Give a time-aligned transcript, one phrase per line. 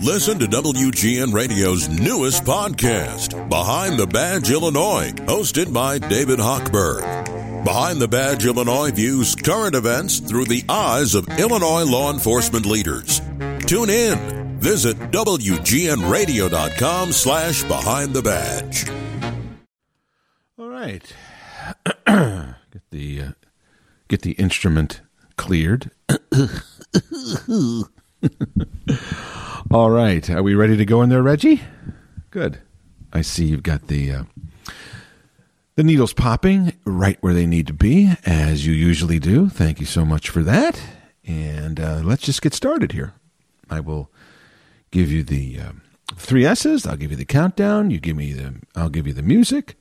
[0.00, 7.64] Listen to WGN Radio's newest podcast, Behind the Badge Illinois, hosted by David Hochberg.
[7.64, 13.20] Behind the Badge Illinois views current events through the eyes of Illinois law enforcement leaders.
[13.66, 14.58] Tune in.
[14.58, 18.88] Visit WGNRadio.com slash Behind the Badge.
[20.58, 21.12] All right.
[22.06, 23.32] get the uh,
[24.08, 25.00] get the instrument
[25.36, 25.90] cleared.
[29.70, 30.28] All right.
[30.30, 31.62] Are we ready to go in there, Reggie?
[32.30, 32.58] Good.
[33.12, 34.24] I see you've got the uh,
[35.76, 39.48] the needles popping right where they need to be, as you usually do.
[39.48, 40.80] Thank you so much for that.
[41.26, 43.14] And uh, let's just get started here.
[43.70, 44.10] I will
[44.90, 45.72] give you the uh,
[46.16, 46.86] three S's.
[46.86, 47.90] I'll give you the countdown.
[47.90, 48.54] You give me the.
[48.74, 49.76] I'll give you the music.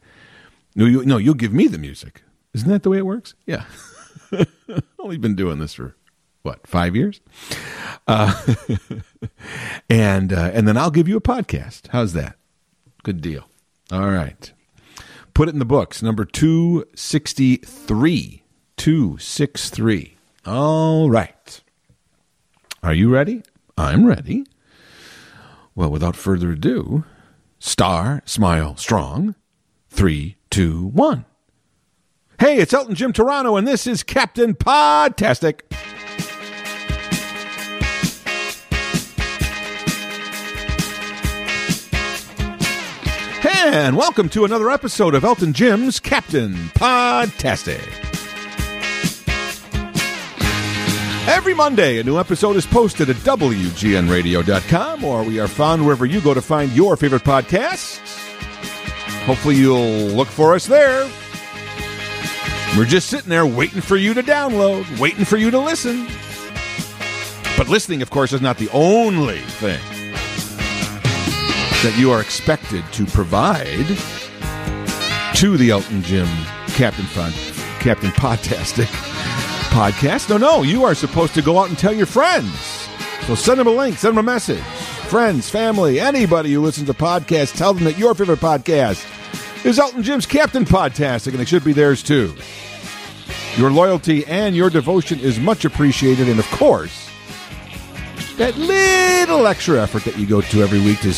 [0.75, 2.21] No, you, no, you'll give me the music.
[2.53, 3.33] Isn't that the way it works?
[3.45, 3.65] Yeah.
[4.99, 5.95] Only been doing this for
[6.43, 7.21] what five years,
[8.07, 8.41] uh,
[9.89, 11.87] and uh, and then I'll give you a podcast.
[11.89, 12.37] How's that?
[13.03, 13.47] Good deal.
[13.91, 14.51] All right,
[15.33, 16.01] put it in the books.
[16.01, 18.43] Number two sixty three.
[18.77, 20.15] Two six three.
[20.45, 21.61] All right.
[22.81, 23.43] Are you ready?
[23.77, 24.43] I'm ready.
[25.75, 27.03] Well, without further ado,
[27.59, 29.35] star, smile, strong.
[29.89, 31.25] Three, two, one.
[32.39, 35.61] Hey, it's Elton Jim Toronto, and this is Captain Podtastic.
[43.63, 47.87] And welcome to another episode of Elton Jim's Captain Podtastic.
[51.27, 56.21] Every Monday, a new episode is posted at WGNRadio.com, or we are found wherever you
[56.21, 57.99] go to find your favorite podcasts.
[59.25, 61.07] Hopefully, you'll look for us there.
[62.75, 66.07] We're just sitting there waiting for you to download, waiting for you to listen.
[67.59, 69.79] But listening, of course, is not the only thing
[71.83, 73.87] that you are expected to provide
[75.35, 76.27] to the Elton Jim
[76.67, 77.31] Captain Fun
[77.79, 78.85] Captain Podtastic
[79.71, 80.29] podcast.
[80.29, 82.87] No, no, you are supposed to go out and tell your friends.
[83.25, 84.61] So send them a link, send them a message.
[85.09, 89.03] Friends, family, anybody who listens to podcasts, tell them that your favorite podcast
[89.65, 92.35] is Elton Jim's Captain Podtastic, and it should be theirs too.
[93.57, 97.09] Your loyalty and your devotion is much appreciated, and of course,
[98.37, 101.11] that little extra effort that you go to every week to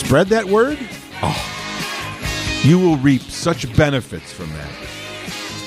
[0.00, 0.78] spread that word,
[1.22, 4.70] oh, you will reap such benefits from that.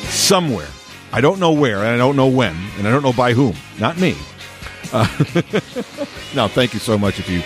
[0.10, 0.68] Somewhere.
[1.12, 3.56] I don't know where, and I don't know when, and I don't know by whom.
[3.80, 4.16] Not me.
[4.92, 5.06] Uh,
[6.50, 7.42] thank you so much if you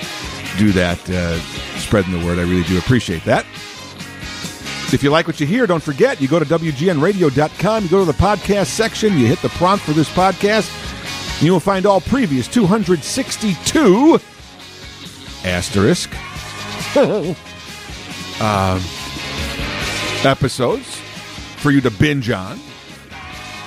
[0.57, 1.37] do that, uh,
[1.77, 2.39] spreading the word.
[2.39, 3.45] I really do appreciate that.
[4.93, 8.05] If you like what you hear, don't forget, you go to WGNradio.com, you go to
[8.05, 10.71] the podcast section, you hit the prompt for this podcast,
[11.33, 14.19] and you will find all previous 262
[15.43, 16.09] asterisk
[16.95, 18.79] uh,
[20.23, 20.85] episodes
[21.57, 22.59] for you to binge on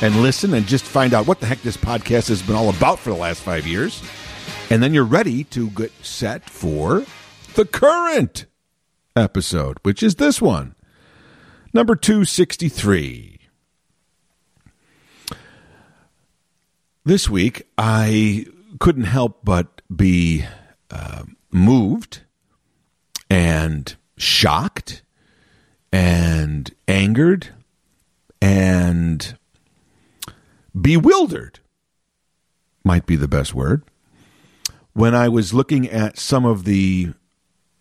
[0.00, 2.98] and listen and just find out what the heck this podcast has been all about
[2.98, 4.02] for the last five years.
[4.70, 7.04] And then you're ready to get set for
[7.54, 8.46] the current
[9.16, 10.74] episode, which is this one,
[11.74, 13.38] number 263.
[17.04, 18.46] This week, I
[18.78, 20.44] couldn't help but be
[20.90, 22.20] uh, moved
[23.30, 25.02] and shocked
[25.92, 27.48] and angered
[28.42, 29.38] and
[30.78, 31.60] bewildered
[32.84, 33.82] might be the best word
[34.92, 37.12] when I was looking at some of the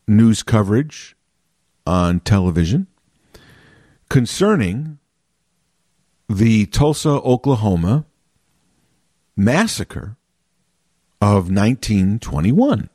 [0.08, 1.16] news coverage
[1.86, 2.88] on television
[4.10, 5.00] concerning
[6.28, 8.06] the Tulsa, Oklahoma
[9.36, 10.18] massacre
[11.22, 12.90] of 1921.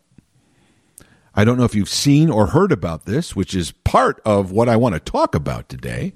[1.35, 4.69] I don't know if you've seen or heard about this, which is part of what
[4.69, 6.15] I want to talk about today.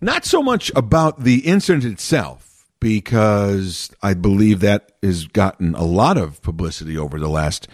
[0.00, 6.16] Not so much about the incident itself, because I believe that has gotten a lot
[6.16, 7.68] of publicity over the last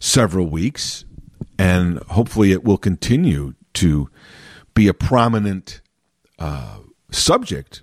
[0.00, 1.04] several weeks,
[1.58, 4.08] and hopefully it will continue to
[4.72, 5.82] be a prominent
[6.38, 6.78] uh,
[7.10, 7.82] subject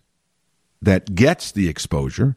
[0.82, 2.36] that gets the exposure.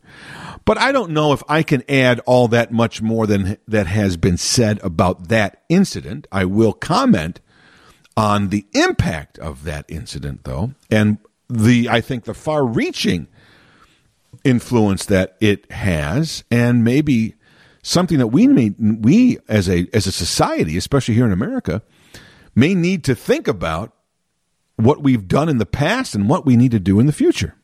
[0.65, 4.17] But I don't know if I can add all that much more than that has
[4.17, 6.27] been said about that incident.
[6.33, 7.41] I will comment
[8.17, 11.19] on the impact of that incident, though, and
[11.49, 13.29] the I think the far-reaching
[14.45, 17.35] influence that it has, and maybe
[17.83, 21.83] something that we may, we as a as a society, especially here in America,
[22.55, 23.95] may need to think about
[24.77, 27.55] what we've done in the past and what we need to do in the future.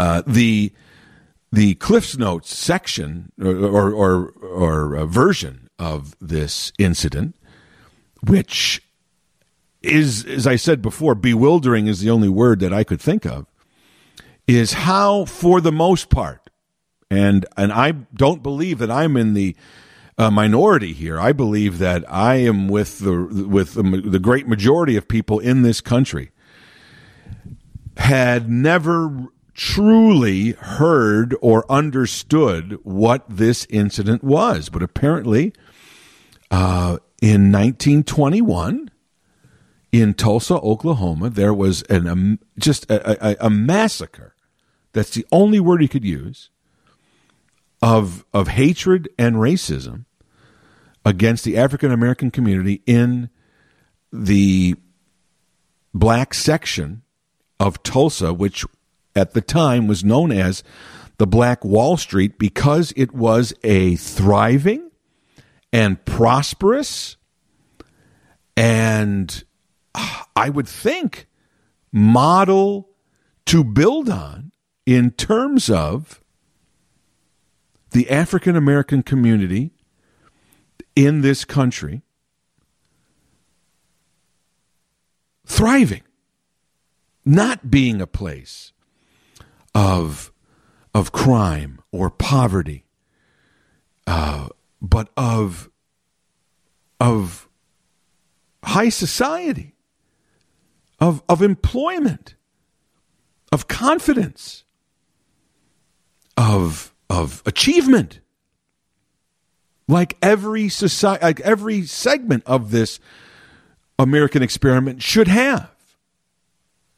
[0.00, 0.72] Uh, the
[1.52, 7.36] the Cliffs Notes section or or or, or version of this incident,
[8.26, 8.80] which
[9.82, 13.44] is, as I said before, bewildering is the only word that I could think of,
[14.46, 16.48] is how, for the most part,
[17.10, 19.54] and and I don't believe that I'm in the
[20.16, 21.20] uh, minority here.
[21.20, 25.60] I believe that I am with the with the, the great majority of people in
[25.60, 26.30] this country
[27.98, 29.28] had never
[29.60, 35.52] truly heard or understood what this incident was, but apparently,
[36.50, 38.90] uh, in 1921
[39.92, 44.34] in Tulsa, Oklahoma, there was an um, just a, a, a, massacre.
[44.94, 46.48] That's the only word he could use
[47.82, 50.06] of of hatred and racism
[51.04, 53.28] against the African American community in
[54.10, 54.74] the
[55.92, 57.02] black section
[57.58, 58.64] of Tulsa, which
[59.14, 60.62] at the time was known as
[61.18, 64.90] the Black Wall Street because it was a thriving
[65.72, 67.16] and prosperous
[68.56, 69.44] and
[70.36, 71.26] I would think,
[71.92, 72.90] model
[73.46, 74.52] to build on
[74.86, 76.20] in terms of
[77.90, 79.72] the African American community
[80.94, 82.02] in this country
[85.46, 86.02] thriving,
[87.24, 88.72] not being a place
[89.74, 90.32] of,
[90.94, 92.84] of crime or poverty,
[94.06, 94.48] uh,
[94.80, 95.70] but of,
[96.98, 97.48] of
[98.62, 99.74] high society
[101.00, 102.34] of, of employment,
[103.50, 104.64] of confidence,
[106.36, 108.20] of, of achievement.
[109.88, 113.00] Like every society, like every segment of this
[113.98, 115.70] American experiment should have.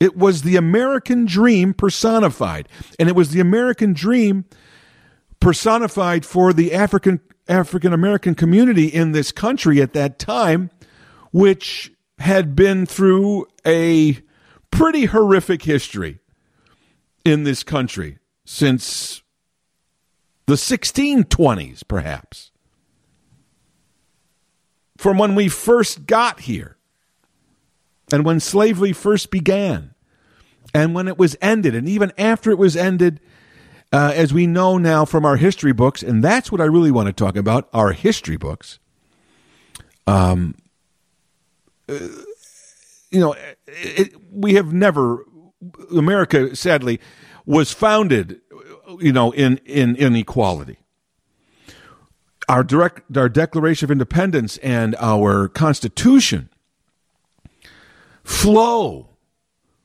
[0.02, 2.68] It was the American dream personified,
[2.98, 4.46] and it was the American dream
[5.38, 10.70] personified for the African African American community in this country at that time,
[11.30, 14.18] which had been through a
[14.72, 16.18] pretty horrific history
[17.24, 19.22] in this country since
[20.46, 22.50] the 1620s, perhaps.
[24.96, 26.76] From when we first got here,
[28.10, 29.91] and when slavery first began,
[30.74, 33.20] and when it was ended, and even after it was ended,
[33.92, 37.08] uh, as we know now from our history books, and that's what I really want
[37.08, 38.78] to talk about our history books.
[40.06, 40.54] Um,
[41.88, 41.98] uh,
[43.10, 43.34] you know,
[43.66, 45.24] it, we have never,
[45.94, 47.00] America, sadly,
[47.44, 48.40] was founded,
[48.98, 50.78] you know, in, in inequality.
[52.48, 56.48] Our direct, our Declaration of Independence and our Constitution
[58.24, 59.11] flow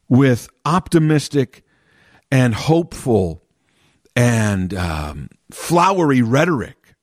[0.09, 1.63] with optimistic
[2.31, 3.43] and hopeful
[4.15, 6.95] and um, flowery rhetoric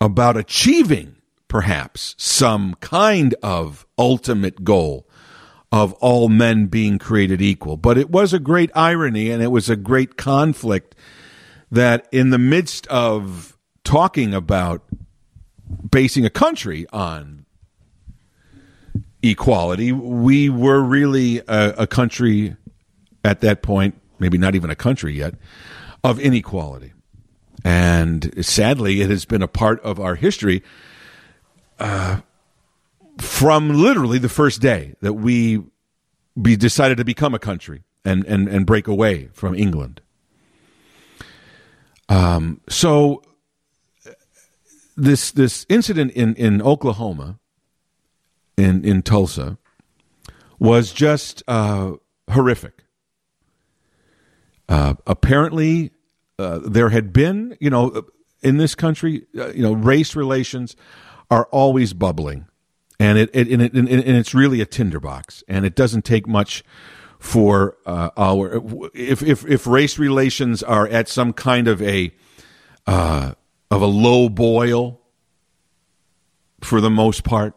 [0.00, 1.16] about achieving
[1.48, 5.08] perhaps some kind of ultimate goal
[5.72, 7.76] of all men being created equal.
[7.76, 10.94] But it was a great irony and it was a great conflict
[11.70, 14.84] that in the midst of talking about
[15.90, 17.45] basing a country on
[19.30, 22.56] equality, we were really a, a country
[23.24, 25.34] at that point, maybe not even a country yet,
[26.04, 26.92] of inequality.
[27.64, 30.62] And sadly, it has been a part of our history
[31.78, 32.20] uh,
[33.18, 35.64] from literally the first day that we
[36.40, 40.00] be decided to become a country and, and, and break away from England.
[42.08, 43.22] Um, so
[44.96, 47.38] this this incident in, in Oklahoma,
[48.56, 49.58] in in Tulsa,
[50.58, 51.92] was just uh,
[52.30, 52.84] horrific.
[54.68, 55.92] Uh, apparently,
[56.38, 58.04] uh, there had been, you know,
[58.42, 60.76] in this country, uh, you know, race relations
[61.30, 62.46] are always bubbling,
[62.98, 66.64] and it, it, and, it and, it's really a tinderbox, and it doesn't take much
[67.18, 68.62] for uh, our
[68.94, 72.12] if if if race relations are at some kind of a
[72.86, 73.32] uh,
[73.70, 75.00] of a low boil
[76.60, 77.54] for the most part.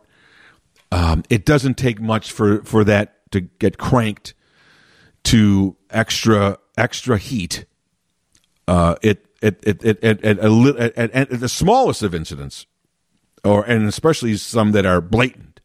[0.91, 4.34] Um, it doesn't take much for, for that to get cranked
[5.25, 7.65] to extra extra heat.
[8.67, 12.65] Uh, it, it, it, it, at, at, at, the smallest of incidents
[13.43, 15.60] or and especially some that are blatant.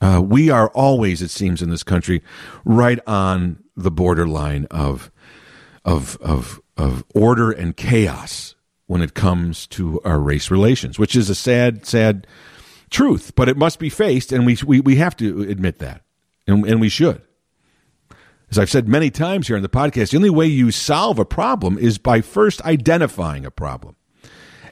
[0.00, 2.22] Uh, we are always, it seems, in this country,
[2.64, 5.10] right on the borderline of
[5.84, 8.54] of of of order and chaos
[8.86, 12.26] when it comes to our race relations, which is a sad, sad
[12.90, 13.34] truth.
[13.34, 16.02] But it must be faced, and we we, we have to admit that,
[16.46, 17.22] and and we should.
[18.50, 21.24] As I've said many times here in the podcast, the only way you solve a
[21.24, 23.96] problem is by first identifying a problem,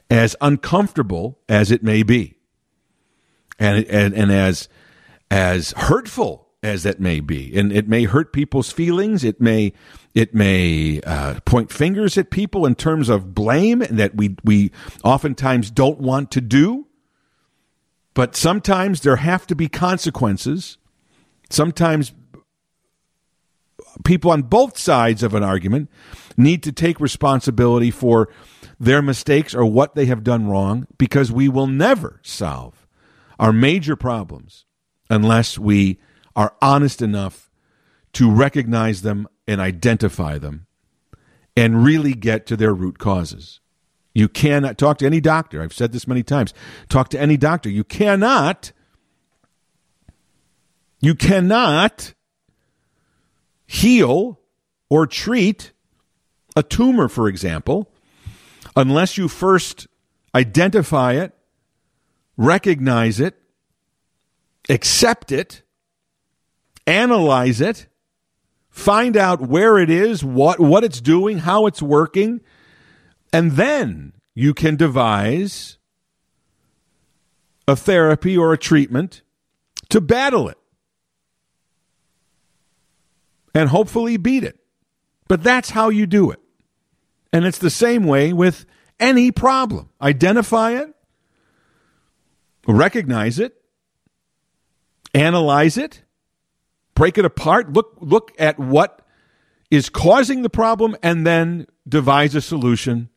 [0.09, 2.37] as uncomfortable as it may be,
[3.59, 4.67] and and, and as
[5.29, 9.23] as hurtful as that may be, and it may hurt people's feelings.
[9.23, 9.73] It may
[10.15, 14.71] it may uh, point fingers at people in terms of blame that we we
[15.03, 16.86] oftentimes don't want to do.
[18.17, 20.79] But sometimes there have to be consequences.
[21.51, 22.13] Sometimes
[24.05, 25.91] people on both sides of an argument
[26.35, 28.27] need to take responsibility for
[28.79, 32.87] their mistakes or what they have done wrong because we will never solve
[33.37, 34.65] our major problems
[35.11, 35.99] unless we
[36.35, 37.51] are honest enough
[38.13, 40.65] to recognize them and identify them
[41.55, 43.59] and really get to their root causes.
[44.17, 45.61] You cannot talk to any doctor.
[45.61, 46.51] I've said this many times.
[46.89, 47.69] Talk to any doctor.
[47.69, 48.71] You cannot
[50.99, 52.15] you cannot
[53.67, 54.39] heal
[54.89, 55.71] or treat
[56.55, 57.93] a tumor, for example,
[58.75, 59.85] unless you first
[60.33, 61.35] identify it,
[62.37, 63.39] recognize it,
[64.67, 65.61] accept it,
[66.87, 67.85] analyze it,
[68.71, 72.41] find out where it is, what, what it's doing, how it's working,
[73.33, 75.77] and then you can devise
[77.67, 79.21] a therapy or a treatment
[79.89, 80.57] to battle it
[83.53, 84.59] and hopefully beat it.
[85.27, 86.39] But that's how you do it.
[87.33, 88.65] And it's the same way with
[88.99, 89.89] any problem.
[90.01, 90.95] Identify it,
[92.67, 93.61] recognize it,
[95.13, 96.03] analyze it,
[96.95, 99.01] break it apart, look look at what
[99.69, 103.09] is causing the problem and then devise a solution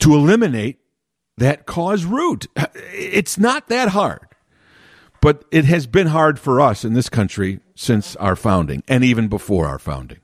[0.00, 0.80] to eliminate
[1.36, 2.46] that cause root.
[2.92, 4.26] It's not that hard.
[5.20, 9.28] But it has been hard for us in this country since our founding and even
[9.28, 10.20] before our founding.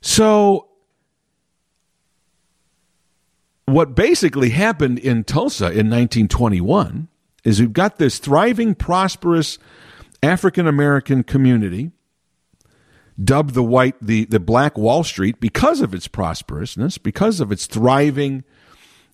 [0.00, 0.68] So,
[3.64, 7.08] what basically happened in Tulsa in 1921
[7.42, 9.58] is we've got this thriving, prosperous
[10.22, 11.90] African American community
[13.22, 17.66] dubbed the white the, the black wall street because of its prosperousness because of its
[17.66, 18.44] thriving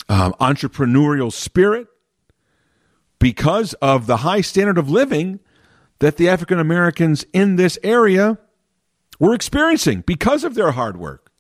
[0.09, 1.87] um, entrepreneurial spirit
[3.19, 5.39] because of the high standard of living
[6.01, 8.37] that the African Americans in this area
[9.21, 11.31] were experiencing because of their hard work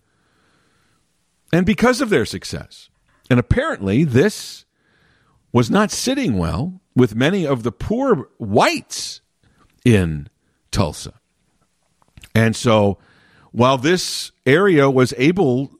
[1.52, 2.88] and because of their success.
[3.28, 4.64] And apparently, this
[5.52, 9.20] was not sitting well with many of the poor whites
[9.84, 10.28] in
[10.70, 11.14] Tulsa.
[12.34, 12.98] And so,
[13.50, 15.72] while this area was able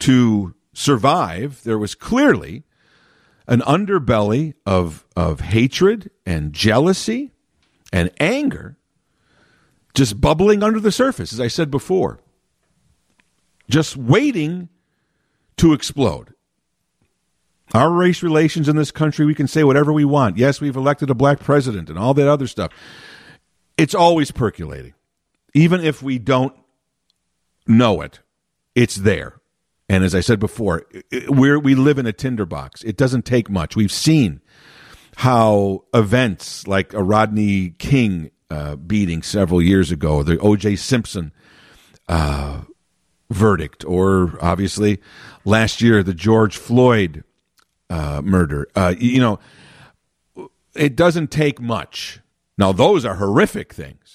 [0.00, 2.64] to survive, there was clearly
[3.48, 7.32] an underbelly of, of hatred and jealousy
[7.92, 8.76] and anger
[9.94, 12.20] just bubbling under the surface, as I said before,
[13.68, 14.68] just waiting
[15.56, 16.34] to explode.
[17.72, 20.36] Our race relations in this country, we can say whatever we want.
[20.36, 22.72] Yes, we've elected a black president and all that other stuff.
[23.76, 24.94] It's always percolating.
[25.56, 26.54] Even if we don't
[27.66, 28.20] know it,
[28.74, 29.40] it's there.
[29.88, 30.86] And as I said before,
[31.30, 32.84] we we live in a tinderbox.
[32.84, 33.74] It doesn't take much.
[33.74, 34.42] We've seen
[35.16, 40.76] how events like a Rodney King uh, beating several years ago, the O.J.
[40.76, 41.32] Simpson
[42.06, 42.62] uh,
[43.30, 45.00] verdict, or obviously
[45.46, 47.24] last year the George Floyd
[47.88, 48.68] uh, murder.
[48.74, 49.38] Uh, you know,
[50.74, 52.20] it doesn't take much.
[52.58, 54.05] Now those are horrific things,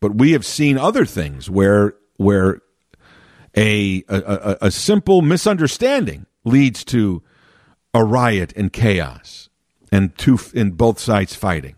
[0.00, 2.60] but we have seen other things where where
[3.56, 7.22] a, a, a simple misunderstanding leads to
[7.92, 9.48] a riot and chaos
[9.90, 11.76] and two in both sides fighting.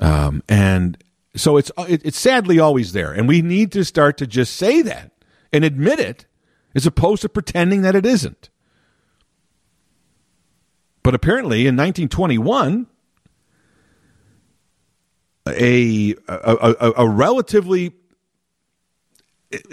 [0.00, 1.02] Um, and
[1.34, 4.82] so it's it, it's sadly always there, and we need to start to just say
[4.82, 5.12] that
[5.52, 6.26] and admit it,
[6.74, 8.50] as opposed to pretending that it isn't.
[11.02, 12.86] But apparently, in 1921,
[15.46, 17.92] a a, a, a relatively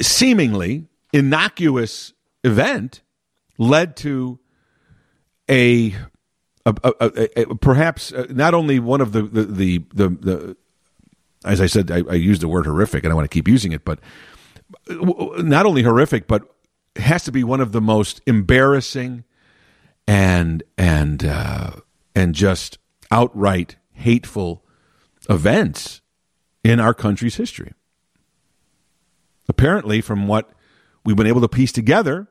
[0.02, 2.14] seemingly innocuous
[2.44, 3.02] event
[3.58, 4.40] led to
[5.50, 5.96] a,
[6.66, 10.58] a, a, perhaps uh, not only one of the the, the the, the
[11.46, 13.74] as I said, I, I used the word horrific, and I want to keep using
[13.74, 14.00] it, but
[14.90, 16.44] not only horrific, but
[16.96, 19.24] has to be one of the most embarrassing
[20.08, 21.72] and and uh,
[22.16, 22.78] and just
[23.12, 24.64] outright hateful
[25.30, 26.02] events
[26.64, 27.74] in our country's history
[29.48, 30.50] apparently, from what
[31.04, 32.28] we've been able to piece together,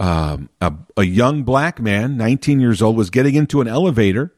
[0.00, 4.32] um, a, a young black man, 19 years old, was getting into an elevator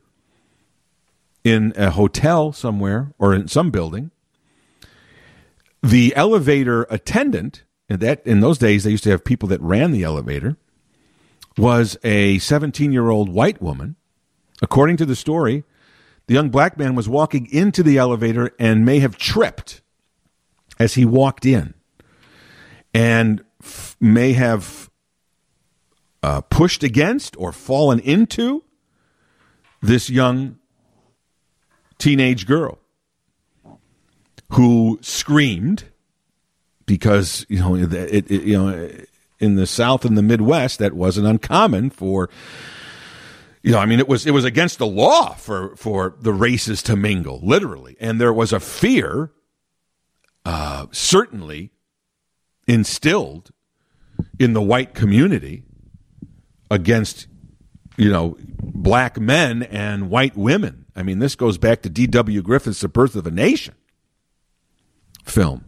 [1.42, 4.10] in a hotel somewhere or in some building.
[5.82, 9.92] the elevator attendant, and that in those days they used to have people that ran
[9.92, 10.56] the elevator,
[11.58, 13.96] was a 17 year old white woman.
[14.62, 15.64] According to the story,
[16.26, 19.82] the young black man was walking into the elevator and may have tripped
[20.78, 21.74] as he walked in
[22.92, 24.90] and f- may have
[26.22, 28.64] uh, pushed against or fallen into
[29.82, 30.58] this young
[31.98, 32.78] teenage girl
[34.52, 35.84] who screamed
[36.86, 38.90] because you know it, it, you know
[39.38, 42.30] in the South and the Midwest that wasn't uncommon for
[43.64, 46.82] you know I mean it was it was against the law for for the races
[46.84, 49.32] to mingle literally and there was a fear
[50.44, 51.72] uh, certainly
[52.68, 53.50] instilled
[54.38, 55.64] in the white community
[56.70, 57.26] against
[57.96, 62.42] you know black men and white women I mean this goes back to D.W.
[62.42, 63.74] Griffith's The Birth of a Nation
[65.24, 65.64] film.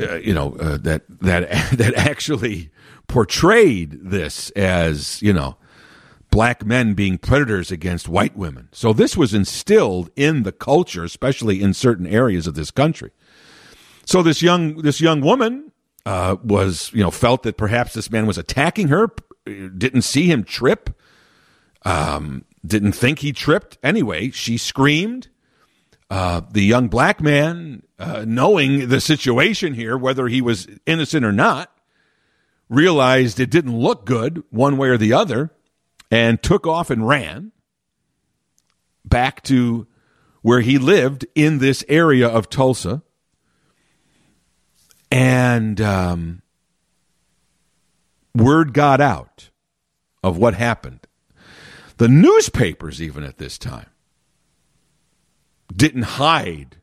[0.00, 2.70] Uh, you know uh, that that that actually
[3.08, 5.56] portrayed this as you know
[6.36, 8.68] black men being predators against white women.
[8.70, 13.10] So this was instilled in the culture, especially in certain areas of this country.
[14.04, 15.72] So this young this young woman
[16.04, 19.08] uh, was you know felt that perhaps this man was attacking her,
[19.46, 20.90] didn't see him trip,
[21.86, 23.78] um, didn't think he tripped.
[23.82, 25.28] Anyway, she screamed.
[26.10, 31.32] Uh, the young black man, uh, knowing the situation here, whether he was innocent or
[31.32, 31.72] not,
[32.68, 35.50] realized it didn't look good one way or the other
[36.10, 37.52] and took off and ran
[39.04, 39.86] back to
[40.42, 43.02] where he lived in this area of Tulsa.
[45.10, 46.42] And um,
[48.34, 49.50] word got out
[50.22, 51.06] of what happened.
[51.96, 53.86] The newspapers, even at this time,
[55.74, 56.76] didn't hide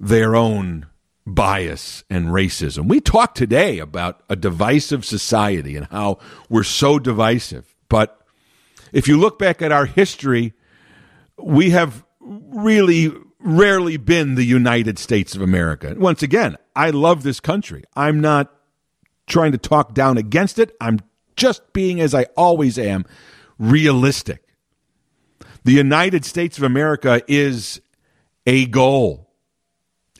[0.00, 0.86] their own
[1.26, 2.88] bias and racism.
[2.88, 7.73] We talk today about a divisive society and how we're so divisive.
[7.94, 8.20] But
[8.92, 10.52] if you look back at our history,
[11.38, 15.94] we have really rarely been the United States of America.
[15.96, 17.84] Once again, I love this country.
[17.94, 18.52] I'm not
[19.28, 20.74] trying to talk down against it.
[20.80, 20.98] I'm
[21.36, 23.04] just being, as I always am,
[23.60, 24.42] realistic.
[25.62, 27.80] The United States of America is
[28.44, 29.30] a goal,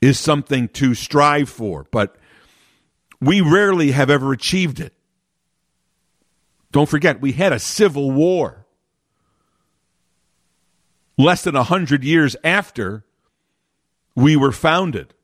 [0.01, 2.14] is something to strive for, but
[3.20, 4.92] we rarely have ever achieved it.
[6.74, 8.66] Don't forget, we had a civil war
[11.16, 13.04] less than a hundred years after
[14.16, 15.14] we were founded.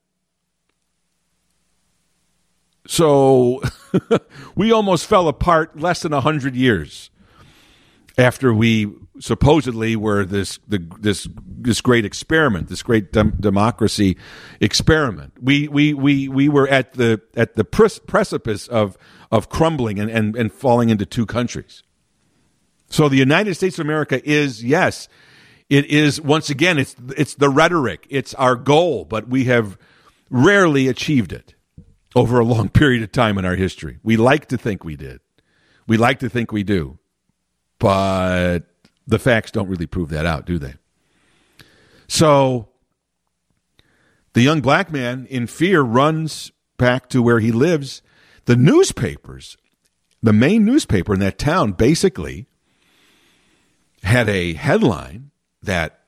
[2.86, 3.60] So
[4.54, 7.10] we almost fell apart less than a hundred years
[8.16, 11.26] after we supposedly were this the, this
[11.62, 14.16] this great experiment, this great dem- democracy
[14.60, 15.32] experiment.
[15.40, 18.96] We we we we were at the at the precipice of
[19.30, 21.82] of crumbling and, and and falling into two countries.
[22.88, 25.08] So the United States of America is yes,
[25.68, 29.78] it is once again it's it's the rhetoric, it's our goal, but we have
[30.28, 31.54] rarely achieved it
[32.14, 33.98] over a long period of time in our history.
[34.02, 35.20] We like to think we did.
[35.86, 37.00] We like to think we do
[37.80, 38.60] but
[39.08, 40.74] the facts don't really prove that out, do they?
[42.10, 42.68] So
[44.32, 48.02] the young black man, in fear, runs back to where he lives.
[48.46, 49.56] The newspapers,
[50.20, 52.48] the main newspaper in that town, basically
[54.02, 55.30] had a headline
[55.62, 56.00] that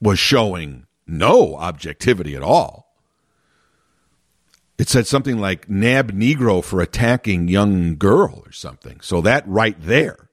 [0.00, 2.96] was showing no objectivity at all.
[4.78, 9.00] It said something like nab Negro for attacking young girl or something.
[9.00, 10.28] So that right there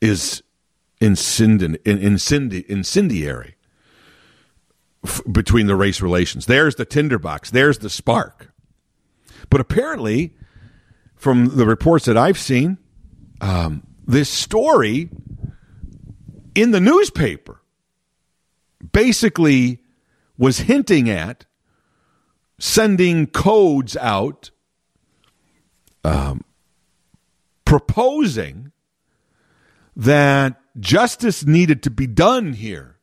[0.00, 0.42] is
[1.02, 3.56] incendi- incendi- incendiary
[5.30, 6.46] between the race relations.
[6.46, 7.50] There's the tinderbox.
[7.50, 8.52] There's the spark.
[9.50, 10.34] But apparently,
[11.16, 12.78] from the reports that I've seen,
[13.40, 15.10] um, this story
[16.54, 17.60] in the newspaper
[18.92, 19.82] basically
[20.38, 21.46] was hinting at
[22.58, 24.50] sending codes out
[26.04, 26.44] um,
[27.64, 28.70] proposing
[29.96, 32.96] that justice needed to be done here,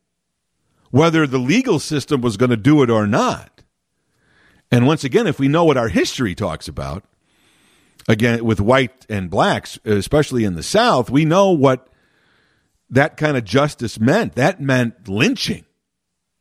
[0.92, 3.64] whether the legal system was going to do it or not.
[4.72, 7.04] And once again, if we know what our history talks about,
[8.08, 11.88] again, with white and blacks, especially in the South, we know what
[12.90, 14.36] that kind of justice meant.
[14.36, 15.66] That meant lynching.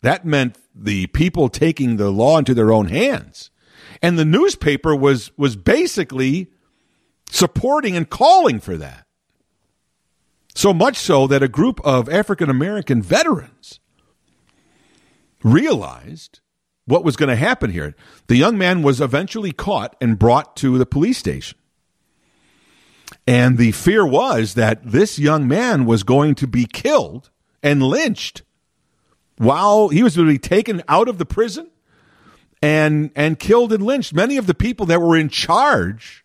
[0.03, 3.51] That meant the people taking the law into their own hands.
[4.01, 6.53] And the newspaper was, was basically
[7.31, 9.08] supporting and calling for that.
[10.59, 13.79] So much so that a group of African American veterans
[15.45, 16.41] realized
[16.85, 17.95] what was going to happen here.
[18.27, 21.57] The young man was eventually caught and brought to the police station.
[23.25, 27.31] And the fear was that this young man was going to be killed
[27.63, 28.43] and lynched
[29.37, 31.71] while he was going to be taken out of the prison
[32.61, 34.13] and and killed and lynched.
[34.13, 36.25] Many of the people that were in charge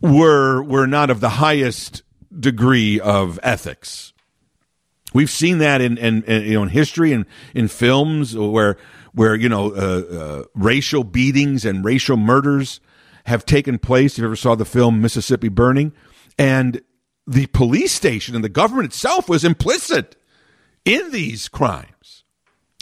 [0.00, 2.04] were were not of the highest
[2.36, 4.12] degree of ethics.
[5.14, 8.76] We've seen that in, in, in you know in history and in films where
[9.12, 12.80] where you know uh, uh, racial beatings and racial murders
[13.24, 14.14] have taken place.
[14.14, 15.92] If you ever saw the film Mississippi Burning,
[16.38, 16.82] and
[17.26, 20.16] the police station and the government itself was implicit
[20.84, 22.24] in these crimes,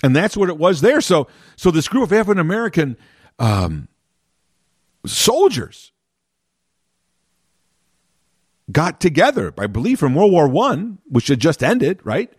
[0.03, 1.01] and that's what it was there.
[1.01, 2.97] So, so this group of African American
[3.39, 3.89] um,
[5.05, 5.93] soldiers
[8.71, 12.33] got together, I believe, from World War One, which had just ended, right?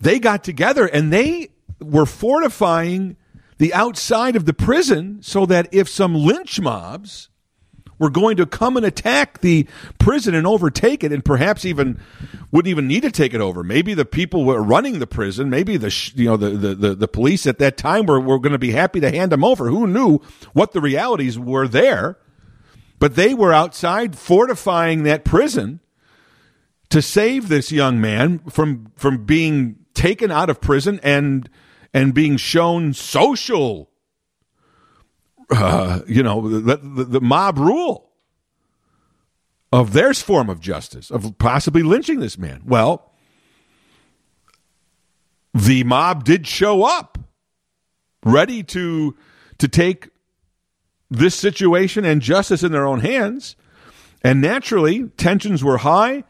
[0.00, 3.16] They got together and they were fortifying
[3.58, 7.28] the outside of the prison so that if some lynch mobs
[7.98, 9.66] were going to come and attack the
[9.98, 11.98] prison and overtake it, and perhaps even
[12.50, 13.62] wouldn't even need to take it over.
[13.62, 17.08] Maybe the people were running the prison, maybe the you know the the, the, the
[17.08, 19.68] police at that time were, were going to be happy to hand them over.
[19.68, 20.20] Who knew
[20.52, 22.18] what the realities were there?
[22.98, 25.80] But they were outside fortifying that prison
[26.88, 31.48] to save this young man from from being taken out of prison and
[31.92, 33.90] and being shown social,
[35.50, 38.10] uh, you know, the, the, the mob rule
[39.72, 42.62] of their form of justice, of possibly lynching this man.
[42.66, 43.12] Well,
[45.52, 47.18] the mob did show up
[48.24, 49.16] ready to
[49.58, 50.10] to take
[51.10, 53.56] this situation and justice in their own hands.
[54.22, 56.24] And naturally, tensions were high.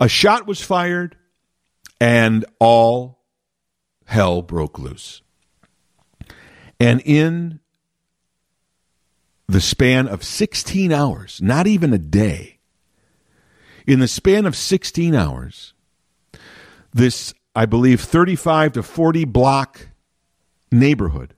[0.00, 1.16] A shot was fired,
[2.00, 3.22] and all
[4.04, 5.22] hell broke loose.
[6.78, 7.60] And in
[9.48, 12.58] the span of 16 hours, not even a day,
[13.86, 15.72] in the span of 16 hours,
[16.92, 19.88] this, I believe, 35 to 40 block
[20.72, 21.35] neighborhood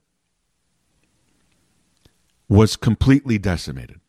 [2.49, 4.01] was completely decimated.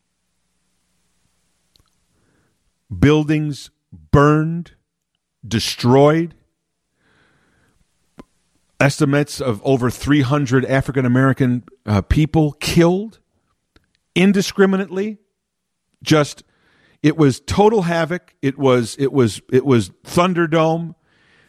[2.97, 3.69] Buildings
[4.11, 4.73] burned,
[5.47, 6.33] destroyed,
[8.79, 13.19] estimates of over 300 African American uh, people killed
[14.15, 15.17] indiscriminately.
[16.01, 16.43] Just
[17.03, 18.35] it was total havoc.
[18.41, 20.95] It was it was it was Thunderdome.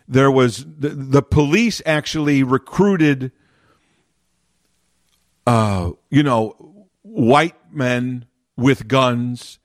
[0.08, 3.30] There was the, the police actually recruited,
[5.46, 6.69] uh, you know,
[7.10, 9.58] white men with guns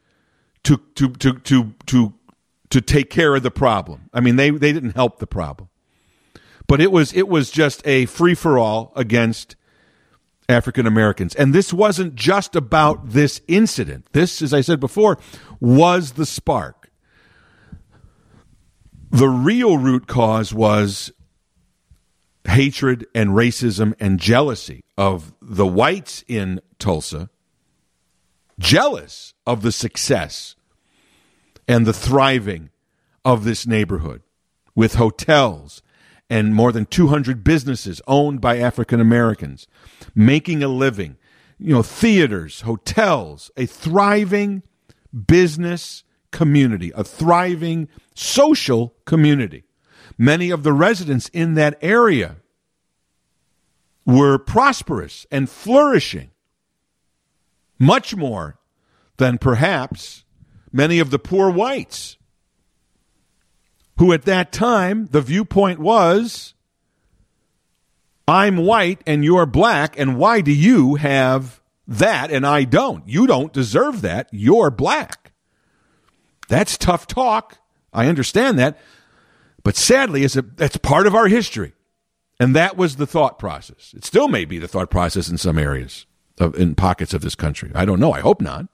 [0.63, 2.13] to to to to to
[2.69, 4.09] to take care of the problem.
[4.13, 5.69] I mean, they they didn't help the problem.
[6.67, 9.55] But it was it was just a free for all against
[10.49, 11.35] African Americans.
[11.35, 14.07] And this wasn't just about this incident.
[14.11, 15.17] This, as I said before,
[15.59, 16.89] was the spark.
[19.11, 21.11] The real root cause was
[22.47, 27.29] hatred and racism and jealousy of the whites in Tulsa,
[28.59, 30.55] jealous of the success
[31.67, 32.69] and the thriving
[33.23, 34.21] of this neighborhood
[34.75, 35.81] with hotels
[36.29, 39.67] and more than 200 businesses owned by African Americans,
[40.13, 41.17] making a living,
[41.59, 44.63] you know, theaters, hotels, a thriving
[45.27, 49.63] business community, a thriving social community.
[50.17, 52.37] Many of the residents in that area
[54.05, 56.31] were prosperous and flourishing,
[57.79, 58.57] much more
[59.17, 60.23] than perhaps
[60.71, 62.17] many of the poor whites
[63.97, 66.53] who at that time the viewpoint was
[68.27, 73.07] I'm white and you're black, and why do you have that and I don't?
[73.07, 74.29] You don't deserve that.
[74.31, 75.31] You're black.
[76.47, 77.59] That's tough talk.
[77.93, 78.79] I understand that.
[79.63, 81.73] But sadly, it's a, that's part of our history.
[82.39, 83.93] And that was the thought process.
[83.95, 86.05] It still may be the thought process in some areas,
[86.39, 87.71] of, in pockets of this country.
[87.75, 88.11] I don't know.
[88.11, 88.67] I hope not.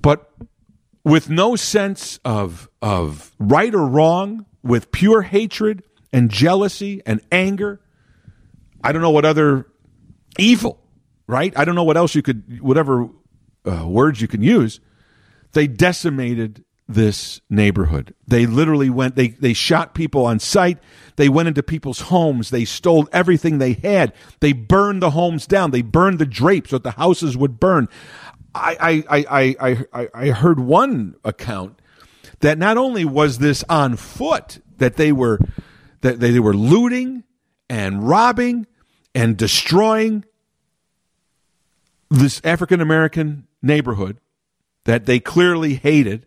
[0.00, 0.30] But
[1.02, 7.80] with no sense of of right or wrong, with pure hatred and jealousy and anger.
[8.82, 9.66] I don't know what other
[10.38, 10.80] evil,
[11.26, 11.56] right?
[11.56, 13.08] I don't know what else you could, whatever
[13.66, 14.80] uh, words you can use.
[15.52, 18.14] They decimated this neighborhood.
[18.26, 20.78] They literally went, they, they shot people on sight.
[21.16, 22.50] They went into people's homes.
[22.50, 24.12] They stole everything they had.
[24.40, 25.70] They burned the homes down.
[25.70, 27.88] They burned the drapes so that the houses would burn.
[28.54, 31.80] I, I, I, I, I heard one account
[32.40, 35.38] that not only was this on foot, that they were
[36.02, 37.24] that they were looting
[37.70, 38.66] and robbing
[39.14, 40.24] and destroying
[42.10, 44.18] this African American neighborhood
[44.84, 46.26] that they clearly hated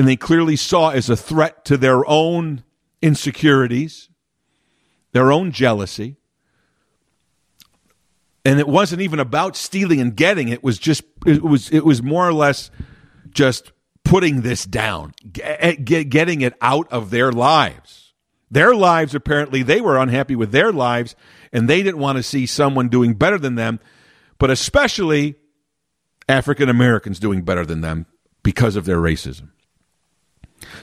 [0.00, 2.64] and they clearly saw as a threat to their own
[3.02, 4.08] insecurities,
[5.12, 6.16] their own jealousy.
[8.42, 12.02] And it wasn't even about stealing and getting, it was just it was it was
[12.02, 12.70] more or less
[13.28, 18.14] just putting this down, eh, eh, getting it out of their lives.
[18.50, 21.14] Their lives apparently they were unhappy with their lives
[21.52, 23.80] and they didn't want to see someone doing better than them,
[24.38, 25.34] but especially
[26.26, 28.06] African Americans doing better than them
[28.42, 29.50] because of their racism.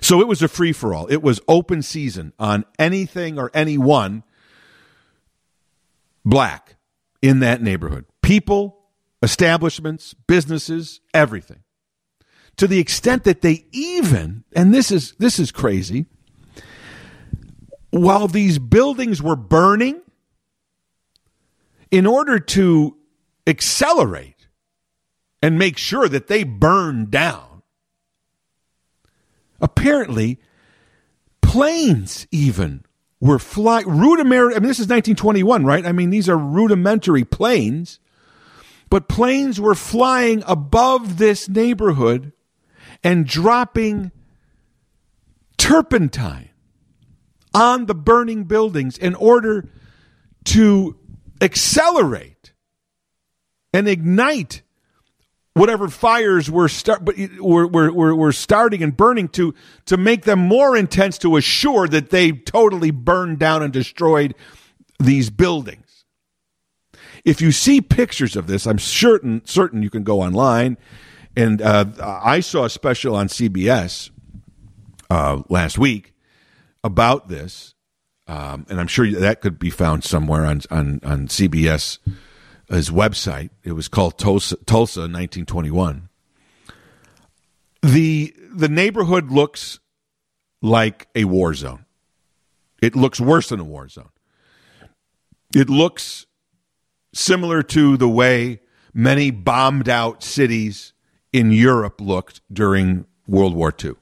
[0.02, 1.08] So it was a free for all.
[1.08, 4.24] It was open season on anything or anyone
[6.26, 6.76] black
[7.22, 8.06] in that neighborhood.
[8.22, 8.80] People,
[9.22, 11.63] establishments, businesses, everything.
[12.58, 16.08] To the extent that they even, and this is this is crazy,
[17.92, 20.02] while these buildings were burning,
[21.92, 22.98] in order to
[23.46, 24.48] accelerate
[25.42, 27.46] and make sure that they burn down,
[29.62, 30.39] Apparently,
[31.41, 32.84] planes even
[33.20, 34.56] were flying rudimentary.
[34.56, 35.86] I mean, this is 1921, right?
[35.86, 38.00] I mean, these are rudimentary planes,
[38.89, 42.32] but planes were flying above this neighborhood
[43.04, 44.12] and dropping
[45.58, 46.50] turpentine
[47.54, 49.67] on the burning buildings in order
[50.46, 50.96] to
[51.41, 52.54] accelerate
[53.74, 54.62] and ignite
[55.58, 59.54] whatever fires were start but were, were, were, starting and burning to
[59.86, 64.36] to make them more intense to assure that they totally burned down and destroyed
[65.00, 66.06] these buildings.
[67.26, 70.78] If you see pictures of this, I'm certain certain you can go online.
[71.36, 74.10] And uh, I saw a special on CBS
[75.10, 76.13] uh, last week
[76.84, 77.76] about this,
[78.26, 82.00] um, and I'm sure that could be found somewhere on on, on CBS
[82.69, 83.49] his website.
[83.63, 86.10] It was called Tulsa, Tulsa 1921.
[87.82, 89.80] The the neighborhood looks
[90.62, 91.86] like a war zone.
[92.82, 94.10] It looks worse than a war zone.
[95.56, 96.25] It looks
[97.13, 98.62] similar to the way
[98.93, 100.93] many bombed out cities
[101.32, 103.93] in Europe looked during World War II.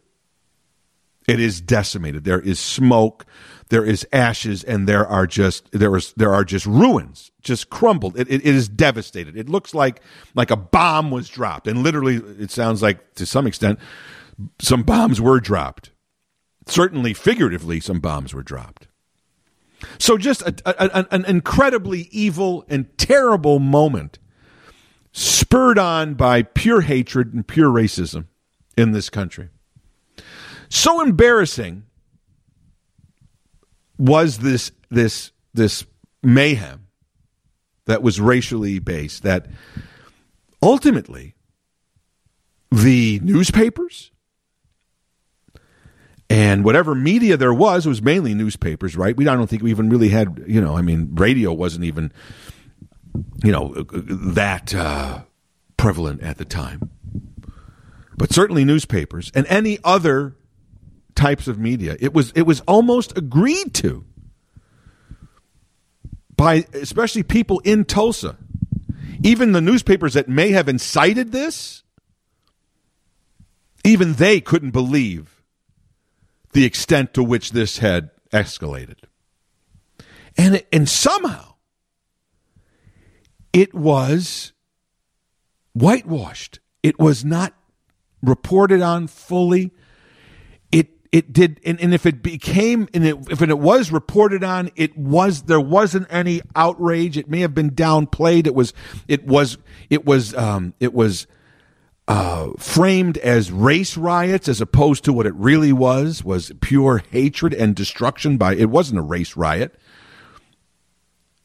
[1.27, 2.23] It is decimated.
[2.23, 3.25] There is smoke
[3.69, 8.19] there is ashes and there are just there is there are just ruins just crumbled.
[8.19, 9.37] It, it, it is devastated.
[9.37, 10.01] It looks like
[10.33, 11.67] like a bomb was dropped.
[11.67, 13.79] And literally it sounds like to some extent
[14.59, 15.91] some bombs were dropped.
[16.67, 18.87] Certainly figuratively some bombs were dropped.
[19.99, 24.19] So just a, a, an incredibly evil and terrible moment
[25.11, 28.25] spurred on by pure hatred and pure racism
[28.77, 29.49] in this country.
[30.69, 31.83] So embarrassing
[33.97, 35.85] was this this this
[36.21, 36.87] mayhem
[37.85, 39.47] that was racially based that
[40.61, 41.35] ultimately
[42.71, 44.11] the newspapers
[46.29, 49.15] and whatever media there was was mainly newspapers right?
[49.15, 52.11] We I don't think we even really had you know I mean radio wasn't even
[53.43, 55.21] you know that uh,
[55.77, 56.89] prevalent at the time.
[58.17, 60.35] But certainly newspapers and any other
[61.15, 61.95] types of media.
[61.99, 64.05] It was it was almost agreed to
[66.35, 68.37] by especially people in Tulsa.
[69.23, 71.83] Even the newspapers that may have incited this,
[73.83, 75.41] even they couldn't believe
[76.51, 78.97] the extent to which this had escalated.
[80.37, 81.55] And and somehow
[83.53, 84.51] it was
[85.73, 86.59] whitewashed.
[86.83, 87.53] It was not
[88.21, 89.71] reported on fully
[91.15, 94.97] it did and, and if it became and it, if it was reported on it
[94.97, 97.17] was there wasn't any outrage.
[97.17, 98.45] It may have been downplayed.
[98.45, 98.73] It was
[99.07, 99.57] it was
[99.89, 101.25] it was um, it was
[102.09, 107.53] uh, framed as race riots as opposed to what it really was was pure hatred
[107.53, 109.73] and destruction by it wasn't a race riot.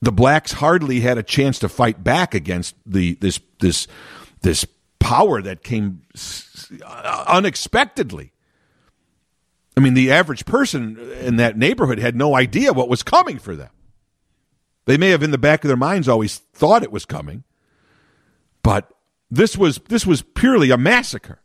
[0.03, 3.87] The blacks hardly had a chance to fight back against the this this
[4.43, 4.67] this
[4.99, 6.03] power that came
[7.29, 8.33] unexpectedly
[9.81, 13.57] I mean, the average person in that neighborhood had no idea what was coming for
[13.57, 13.71] them.
[14.85, 17.45] They may have in the back of their minds always thought it was coming,
[18.63, 18.93] but
[19.31, 21.41] this was this was purely a massacre.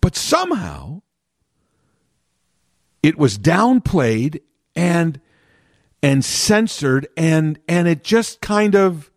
[0.00, 1.02] But somehow
[3.02, 4.40] it was downplayed
[4.76, 5.20] and
[6.00, 9.10] and censored and and it just kind of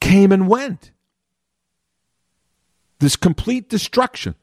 [0.00, 0.92] came and went.
[3.00, 4.36] This complete destruction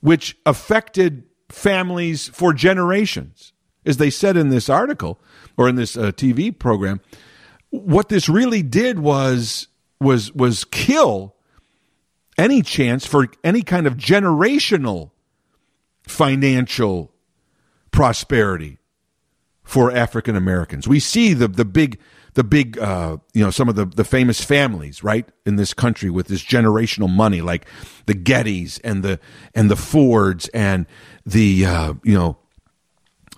[0.00, 3.52] which affected families for generations
[3.86, 5.18] as they said in this article
[5.56, 7.00] or in this uh, TV program,
[7.70, 9.68] what this really did was
[10.00, 11.34] was was kill
[12.36, 15.12] any chance for any kind of generational
[16.02, 17.12] financial
[17.92, 18.78] prosperity
[19.62, 20.86] for African Americans.
[20.86, 21.98] We see the the big
[22.36, 26.10] the big uh, you know some of the the famous families right in this country
[26.10, 27.66] with this generational money like
[28.04, 29.18] the Gettys and the
[29.54, 30.86] and the Fords and
[31.24, 32.36] the uh, you know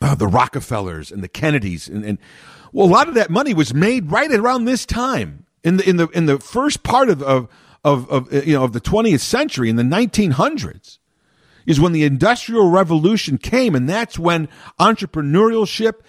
[0.03, 1.89] uh, the Rockefellers and the Kennedys.
[1.89, 2.19] And, and
[2.73, 5.97] well a lot of that money was made right around this time in the in
[5.97, 7.49] the in the first part of of
[7.85, 10.99] of, of you know of the 20th century in the 1900s
[11.67, 14.49] is when the industrial revolution came and that's when
[14.81, 16.01] entrepreneurship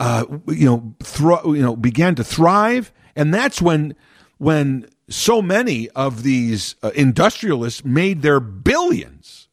[0.00, 3.94] uh, you know thro- you know began to thrive and that's when
[4.38, 9.48] when so many of these uh, industrialists made their billions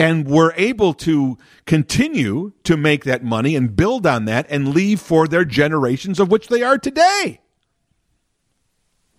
[0.00, 5.00] and were able to continue to make that money and build on that and leave
[5.00, 7.40] for their generations of which they are today.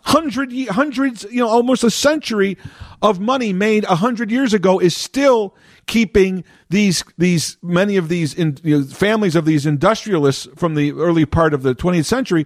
[0.03, 2.57] Hundred, hundreds, you know, almost a century
[3.01, 5.53] of money made a hundred years ago is still
[5.89, 10.93] keeping these these many of these in, you know, families of these industrialists from the
[10.93, 12.45] early part of the 20th century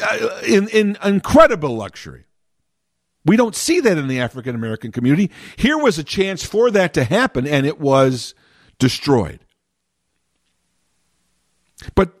[0.00, 2.24] uh, in in incredible luxury.
[3.24, 5.32] We don't see that in the African American community.
[5.56, 8.34] Here was a chance for that to happen, and it was
[8.78, 9.40] destroyed.
[11.96, 12.14] But,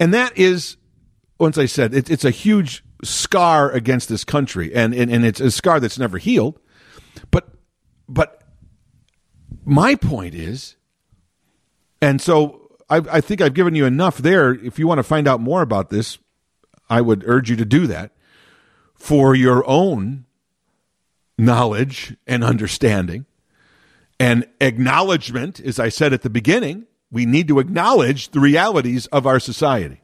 [0.00, 0.76] and that is,
[1.38, 5.40] once I said, it, it's a huge scar against this country, and, and, and it's
[5.40, 6.58] a scar that's never healed.
[7.30, 7.48] But,
[8.08, 8.39] but
[9.70, 10.76] my point is,
[12.02, 14.52] and so I, I think I've given you enough there.
[14.52, 16.18] If you want to find out more about this,
[16.88, 18.12] I would urge you to do that
[18.94, 20.26] for your own
[21.38, 23.24] knowledge and understanding
[24.20, 29.26] and acknowledgement, as I said at the beginning, we need to acknowledge the realities of
[29.26, 30.02] our society.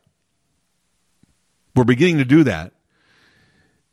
[1.77, 2.73] We're beginning to do that.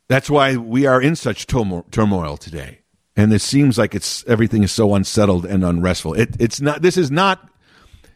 [0.08, 2.80] That's why we are in such turmoil today.
[3.16, 6.14] And it seems like it's everything is so unsettled and unrestful.
[6.14, 6.82] It, it's not.
[6.82, 7.48] This is not.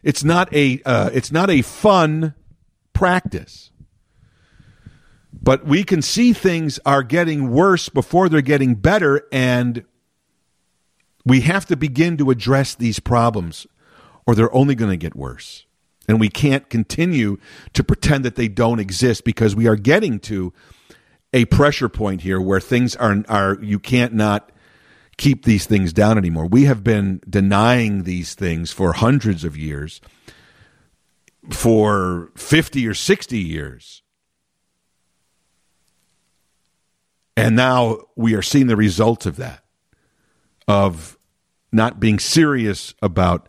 [0.03, 0.81] It's not a.
[0.85, 2.33] Uh, it's not a fun
[2.93, 3.69] practice
[5.41, 9.83] but we can see things are getting worse before they're getting better and
[11.25, 13.67] we have to begin to address these problems
[14.25, 15.65] or they're only going to get worse
[16.07, 17.37] and we can't continue
[17.73, 20.51] to pretend that they don't exist because we are getting to
[21.33, 24.51] a pressure point here where things are are you can't not
[25.19, 30.01] keep these things down anymore we have been denying these things for hundreds of years
[31.51, 34.01] for 50 or 60 years
[37.39, 39.63] And now we are seeing the results of that,
[40.67, 41.17] of
[41.71, 43.47] not being serious about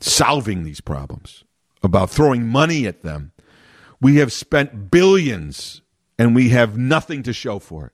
[0.00, 1.44] solving these problems,
[1.84, 3.30] about throwing money at them.
[4.00, 5.82] We have spent billions
[6.18, 7.92] and we have nothing to show for it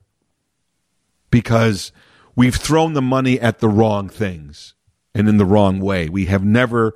[1.30, 1.92] because
[2.36, 4.74] we've thrown the money at the wrong things
[5.14, 6.08] and in the wrong way.
[6.08, 6.94] We have never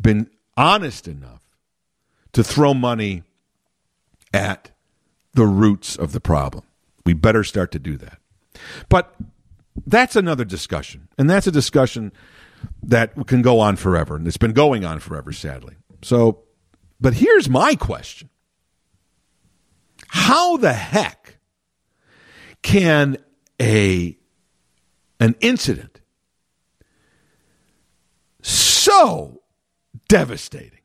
[0.00, 1.42] been honest enough
[2.32, 3.24] to throw money
[4.32, 4.70] at
[5.34, 6.64] the roots of the problem.
[7.04, 8.18] We better start to do that.
[8.88, 9.14] But
[9.86, 11.08] that's another discussion.
[11.18, 12.12] And that's a discussion
[12.82, 14.16] that can go on forever.
[14.16, 15.74] And it's been going on forever, sadly.
[16.02, 16.44] So,
[17.00, 18.30] but here's my question
[20.08, 21.38] How the heck
[22.62, 23.18] can
[23.60, 24.18] a
[25.20, 26.00] an incident.
[28.42, 29.42] So
[30.08, 30.80] devastating.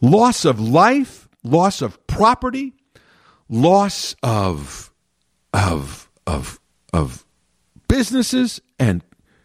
[0.00, 2.72] Loss of life loss of property,
[3.48, 4.90] loss of
[5.52, 6.58] of of
[6.92, 7.24] of
[7.86, 9.04] businesses and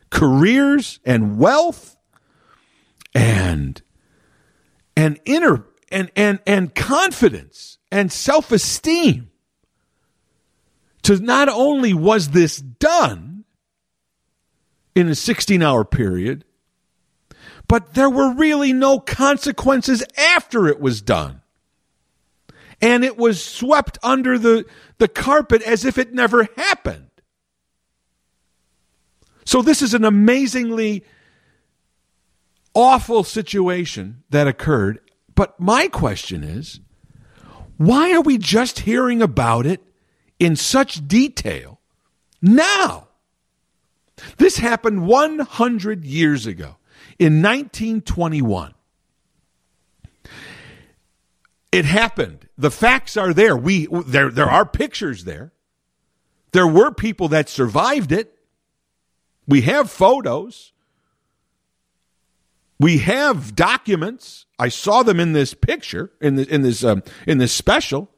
[0.10, 1.98] careers and wealth
[3.13, 3.82] and
[4.96, 9.30] and inner and and and confidence and self-esteem
[11.10, 13.43] to not only was this done
[14.94, 16.46] in a 16 hour period
[17.67, 21.42] but there were really no consequences after it was done
[22.79, 24.67] and it was swept under the,
[25.00, 27.10] the carpet as if it never happened.
[29.46, 31.04] So, this is an amazingly
[32.75, 35.00] awful situation that occurred.
[35.33, 36.79] But my question is
[37.77, 39.81] why are we just hearing about it
[40.40, 41.79] in such detail
[42.42, 43.08] now?
[44.37, 46.77] This happened 100 years ago
[47.17, 48.73] in 1921.
[51.71, 52.48] It happened.
[52.58, 53.56] The facts are there.
[53.56, 55.54] We there there are pictures there.
[56.52, 58.35] There were people that survived it.
[59.48, 60.73] We have photos.
[62.79, 64.46] We have documents.
[64.58, 68.10] I saw them in this picture in this in this um, in this special.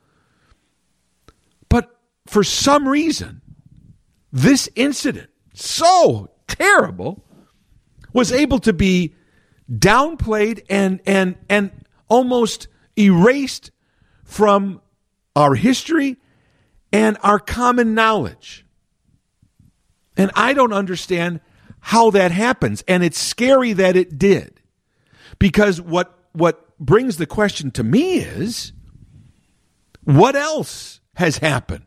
[2.27, 3.41] For some reason,
[4.31, 7.25] this incident, so terrible,
[8.13, 9.15] was able to be
[9.71, 11.71] downplayed and and and
[12.07, 12.67] almost
[12.97, 13.71] erased
[14.23, 14.81] from
[15.35, 16.17] our history
[16.91, 18.65] and our common knowledge.
[20.17, 21.39] And I don't understand
[21.79, 24.61] how that happens and it's scary that it did.
[25.39, 28.73] Because what what brings the question to me is
[30.03, 31.85] what else has happened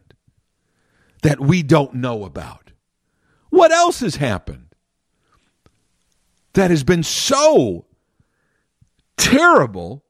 [1.25, 2.70] that we don't know about?
[3.49, 4.75] What else has happened
[6.53, 7.87] that has been so
[9.16, 10.05] terrible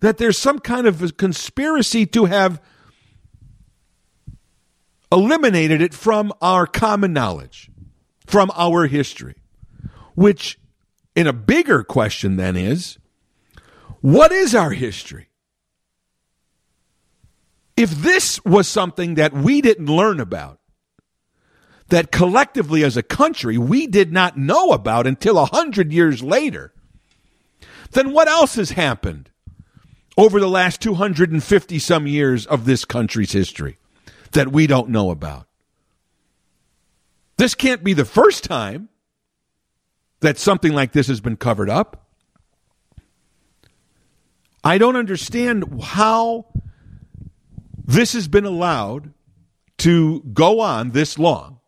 [0.00, 2.60] that there's some kind of a conspiracy to have
[5.10, 7.70] eliminated it from our common knowledge,
[8.26, 9.36] from our history.
[10.14, 10.58] Which,
[11.16, 12.98] in a bigger question, then is
[14.02, 15.28] what is our history?
[17.82, 20.60] If this was something that we didn't learn about,
[21.88, 26.72] that collectively as a country we did not know about until a hundred years later,
[27.90, 29.30] then what else has happened
[30.16, 33.78] over the last 250 some years of this country's history
[34.30, 35.48] that we don't know about?
[37.36, 38.90] This can't be the first time
[40.20, 42.06] that something like this has been covered up.
[44.62, 46.51] I don't understand how
[47.84, 49.12] this has been allowed
[49.78, 51.58] to go on this long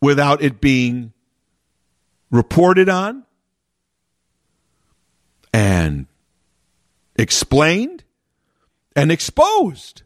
[0.00, 1.12] without it being
[2.30, 3.24] reported on
[5.52, 6.06] and
[7.16, 8.04] explained
[8.96, 10.02] and exposed.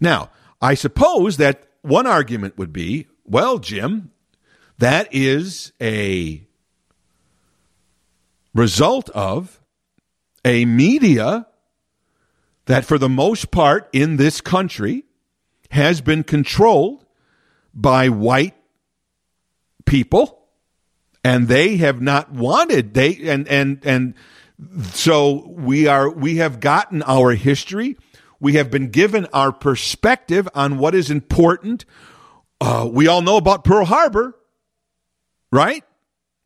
[0.00, 0.30] Now,
[0.62, 4.10] I suppose that one argument would be well, Jim,
[4.78, 6.42] that is a
[8.54, 9.60] result of
[10.44, 11.46] a media
[12.66, 15.04] that, for the most part in this country,
[15.70, 17.04] has been controlled
[17.72, 18.56] by white
[19.86, 20.48] people
[21.22, 24.14] and they have not wanted they and and and
[24.92, 27.96] so we are we have gotten our history.
[28.40, 31.84] We have been given our perspective on what is important.
[32.60, 34.34] Uh, we all know about pearl harbor
[35.50, 35.84] right?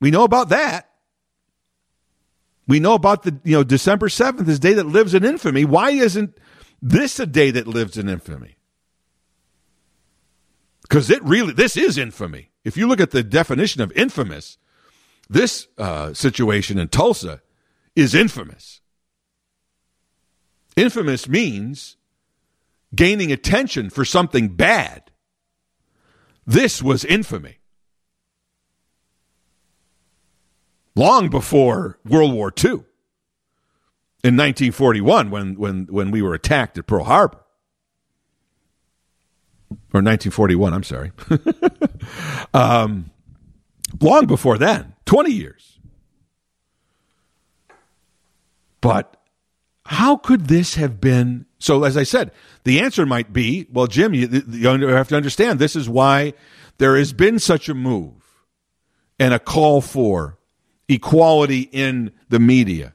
[0.00, 0.88] We know about that
[2.66, 5.90] we know about the you know december 7th is day that lives in infamy why
[5.90, 6.36] isn't
[6.82, 8.56] this a day that lives in infamy
[10.82, 14.58] because it really this is infamy if you look at the definition of infamous
[15.28, 17.40] this uh, situation in Tulsa
[17.96, 18.80] is infamous.
[20.76, 21.96] Infamous means
[22.94, 25.10] gaining attention for something bad.
[26.46, 27.58] This was infamy.
[30.96, 32.84] Long before World War II,
[34.24, 37.40] in 1941, when, when, when we were attacked at Pearl Harbor.
[39.92, 41.12] Or 1941, I'm sorry.
[42.54, 43.10] um,
[44.00, 44.94] long before then.
[45.04, 45.78] 20 years.
[48.80, 49.20] But
[49.84, 51.44] how could this have been?
[51.58, 52.32] So, as I said,
[52.64, 56.32] the answer might be well, Jim, you, you have to understand this is why
[56.78, 58.44] there has been such a move
[59.18, 60.38] and a call for
[60.94, 62.94] equality in the media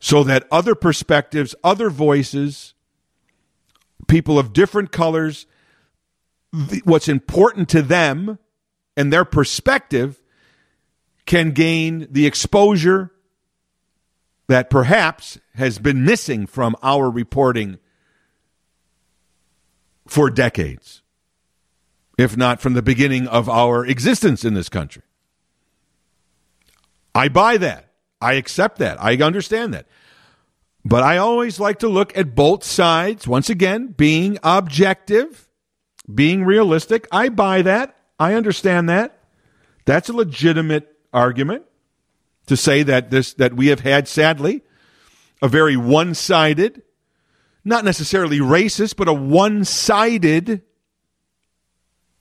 [0.00, 2.74] so that other perspectives, other voices,
[4.06, 5.46] people of different colors,
[6.84, 8.38] what's important to them
[8.96, 10.20] and their perspective
[11.26, 13.12] can gain the exposure
[14.46, 17.78] that perhaps has been missing from our reporting
[20.06, 21.02] for decades,
[22.16, 25.02] if not from the beginning of our existence in this country.
[27.18, 27.90] I buy that.
[28.20, 29.02] I accept that.
[29.02, 29.86] I understand that.
[30.84, 35.48] But I always like to look at both sides, once again, being objective,
[36.12, 37.08] being realistic.
[37.10, 37.96] I buy that.
[38.20, 39.18] I understand that.
[39.84, 41.64] That's a legitimate argument
[42.46, 44.62] to say that this that we have had sadly
[45.42, 46.82] a very one-sided
[47.64, 50.62] not necessarily racist but a one-sided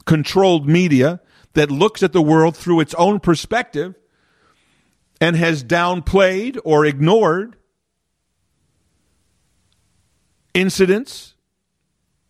[0.05, 1.21] controlled media
[1.53, 3.95] that looks at the world through its own perspective
[5.19, 7.55] and has downplayed or ignored
[10.53, 11.35] incidents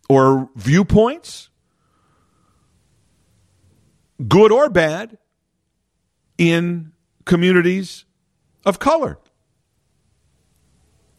[0.08, 1.50] or viewpoints
[4.26, 5.18] good or bad
[6.36, 6.92] in
[7.24, 8.04] communities
[8.64, 9.18] of color.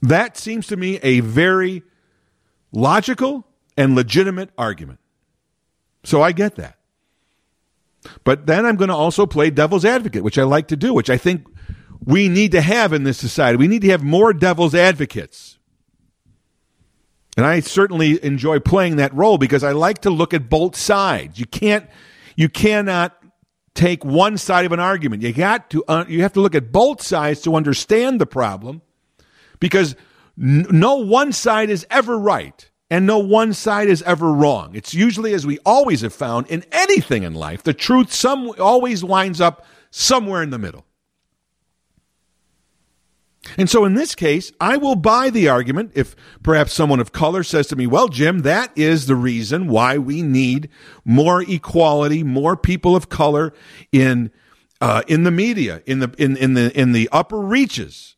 [0.01, 1.83] That seems to me a very
[2.71, 3.45] logical
[3.77, 4.99] and legitimate argument.
[6.03, 6.78] So I get that.
[8.23, 11.09] But then I'm going to also play devil's advocate, which I like to do, which
[11.09, 11.45] I think
[12.03, 13.57] we need to have in this society.
[13.57, 15.57] We need to have more devil's advocates.
[17.37, 21.39] And I certainly enjoy playing that role because I like to look at both sides.
[21.39, 21.89] You can't
[22.35, 23.15] you cannot
[23.75, 25.21] take one side of an argument.
[25.21, 28.81] You got to uh, you have to look at both sides to understand the problem
[29.59, 29.95] because
[30.41, 34.71] n- no one side is ever right and no one side is ever wrong.
[34.73, 39.03] It's usually as we always have found in anything in life, the truth some always
[39.03, 40.85] winds up somewhere in the middle.
[43.57, 47.43] And so in this case, I will buy the argument if perhaps someone of color
[47.43, 50.69] says to me, well, Jim, that is the reason why we need
[51.05, 53.53] more equality, more people of color
[53.91, 54.31] in,
[54.81, 58.15] uh, in the media, in the, in, in the, in the upper reaches,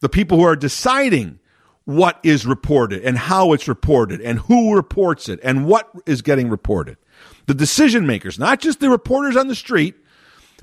[0.00, 1.40] the people who are deciding
[1.88, 6.50] what is reported and how it's reported and who reports it and what is getting
[6.50, 6.98] reported.
[7.46, 9.94] The decision makers, not just the reporters on the street,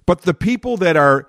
[0.06, 1.28] but the people that are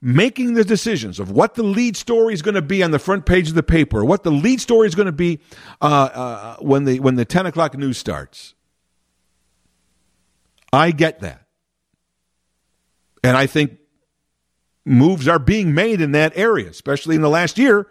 [0.00, 3.26] making the decisions of what the lead story is going to be on the front
[3.26, 5.40] page of the paper, what the lead story is going to be
[5.80, 8.54] uh, uh, when the when the ten o'clock news starts.
[10.72, 11.48] I get that,
[13.24, 13.78] and I think
[14.84, 17.88] moves are being made in that area, especially in the last year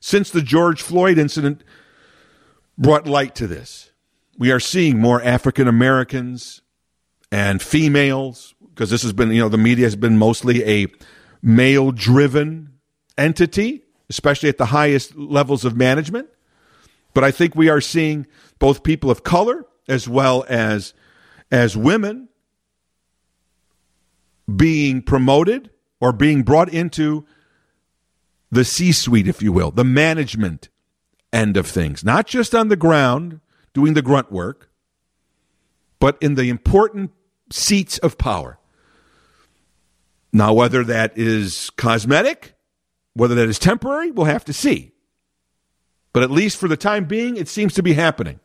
[0.00, 1.62] since the George Floyd incident
[2.78, 3.90] brought light to this.
[4.38, 6.60] We are seeing more African Americans
[7.32, 10.86] and females because this has been, you know, the media has been mostly a
[11.42, 12.74] male driven
[13.16, 16.28] entity, especially at the highest levels of management.
[17.14, 18.26] But I think we are seeing
[18.58, 20.92] both people of color as well as
[21.50, 22.28] as women
[24.54, 25.70] being promoted
[26.00, 27.24] or being brought into
[28.50, 30.68] the C suite, if you will, the management
[31.32, 33.40] end of things, not just on the ground
[33.74, 34.70] doing the grunt work,
[35.98, 37.10] but in the important
[37.50, 38.58] seats of power.
[40.32, 42.54] Now, whether that is cosmetic,
[43.14, 44.92] whether that is temporary, we'll have to see.
[46.12, 48.40] But at least for the time being, it seems to be happening.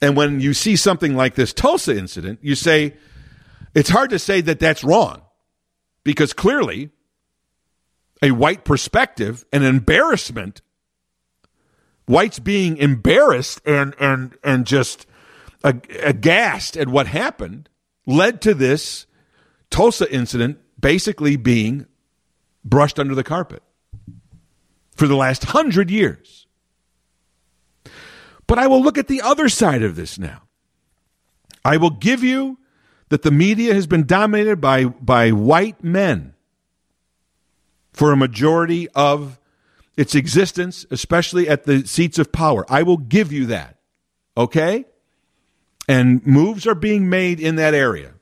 [0.00, 2.96] And when you see something like this Tulsa incident, you say,
[3.74, 5.22] it's hard to say that that's wrong
[6.04, 6.90] because clearly
[8.22, 10.62] a white perspective, an embarrassment,
[12.06, 15.06] whites being embarrassed and, and, and just
[15.64, 17.68] aghast at what happened
[18.06, 19.06] led to this
[19.70, 21.86] Tulsa incident basically being
[22.64, 23.62] brushed under the carpet
[24.94, 26.46] for the last hundred years.
[28.46, 30.42] But I will look at the other side of this now.
[31.64, 32.58] I will give you
[33.08, 36.34] that the media has been dominated by, by white men
[37.92, 39.38] for a majority of
[39.96, 42.64] its existence, especially at the seats of power.
[42.68, 43.76] I will give you that.
[44.36, 44.86] Okay?
[45.88, 48.14] And moves are being made in that area.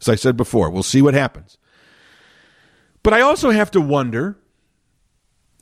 [0.00, 1.56] As I said before, we'll see what happens.
[3.02, 4.36] But I also have to wonder,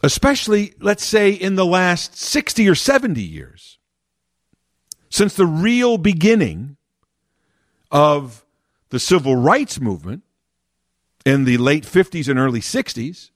[0.03, 3.79] especially, let's say, in the last 60 or 70 years,
[5.11, 6.77] since the real beginning
[7.91, 8.45] of
[8.89, 10.23] the civil rights movement
[11.25, 13.31] in the late 50s and early 60s,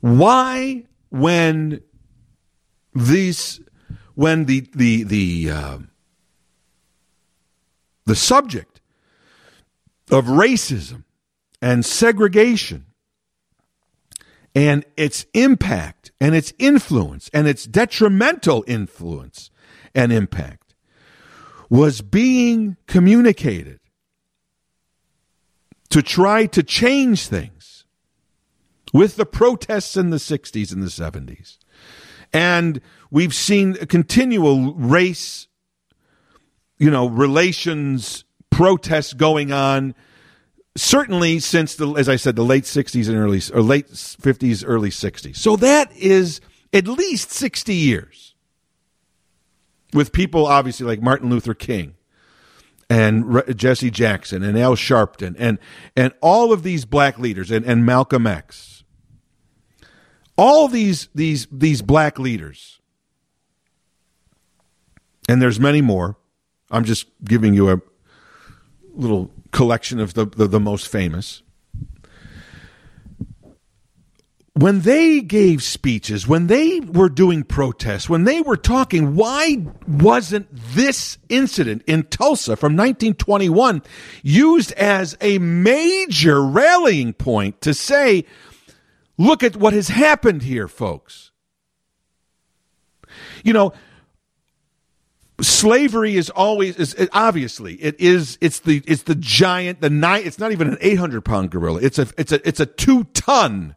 [0.00, 1.80] why, when
[2.94, 3.60] these,
[4.14, 5.78] when the, the, the, uh,
[8.04, 8.80] the subject
[10.10, 11.04] of racism
[11.60, 12.86] and segregation
[14.54, 19.50] and its impact and its influence and its detrimental influence
[19.94, 20.74] and impact
[21.70, 23.80] was being communicated
[25.92, 27.84] to try to change things
[28.94, 31.58] with the protests in the 60s and the 70s.
[32.32, 32.80] And
[33.10, 35.48] we've seen a continual race,
[36.78, 39.94] you know, relations protests going on
[40.76, 44.88] certainly since the as I said the late 60s and early or late 50s early
[44.88, 45.36] 60s.
[45.36, 46.40] So that is
[46.72, 48.34] at least 60 years.
[49.92, 51.96] With people obviously like Martin Luther King
[52.92, 55.58] and Jesse Jackson and Al Sharpton and
[55.96, 58.84] and all of these black leaders and, and Malcolm X.
[60.36, 62.80] All these these these black leaders.
[65.26, 66.18] And there's many more.
[66.70, 67.80] I'm just giving you a
[68.94, 71.42] little collection of the, the, the most famous.
[74.54, 80.48] When they gave speeches, when they were doing protests, when they were talking, why wasn't
[80.52, 83.82] this incident in Tulsa from 1921
[84.22, 88.26] used as a major rallying point to say,
[89.16, 91.30] look at what has happened here, folks?
[93.42, 93.72] You know,
[95.40, 100.22] slavery is always is it, obviously it is it's the it's the giant the nine
[100.24, 103.74] it's not even an 800 pound gorilla it's a it's a it's a two ton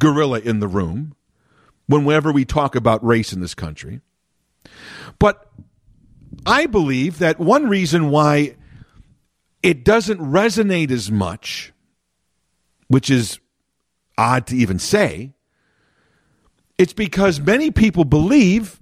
[0.00, 1.14] gorilla in the room
[1.86, 4.00] whenever we talk about race in this country.
[5.20, 5.46] But
[6.46, 8.56] i believe that one reason why
[9.62, 11.72] it doesn't resonate as much
[12.88, 13.38] which is
[14.16, 15.32] odd to even say
[16.78, 18.80] it's because many people believe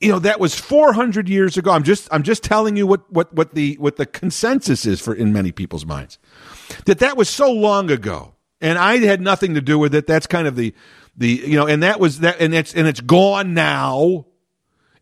[0.00, 1.70] you know that was 400 years ago.
[1.70, 5.14] I'm just i'm just telling you what what what the what the consensus is for
[5.14, 6.18] in many people's minds
[6.86, 8.33] that that was so long ago
[8.64, 10.06] and i had nothing to do with it.
[10.06, 10.74] That's kind of the
[11.16, 14.26] the you know and that was that and it's and it's gone now.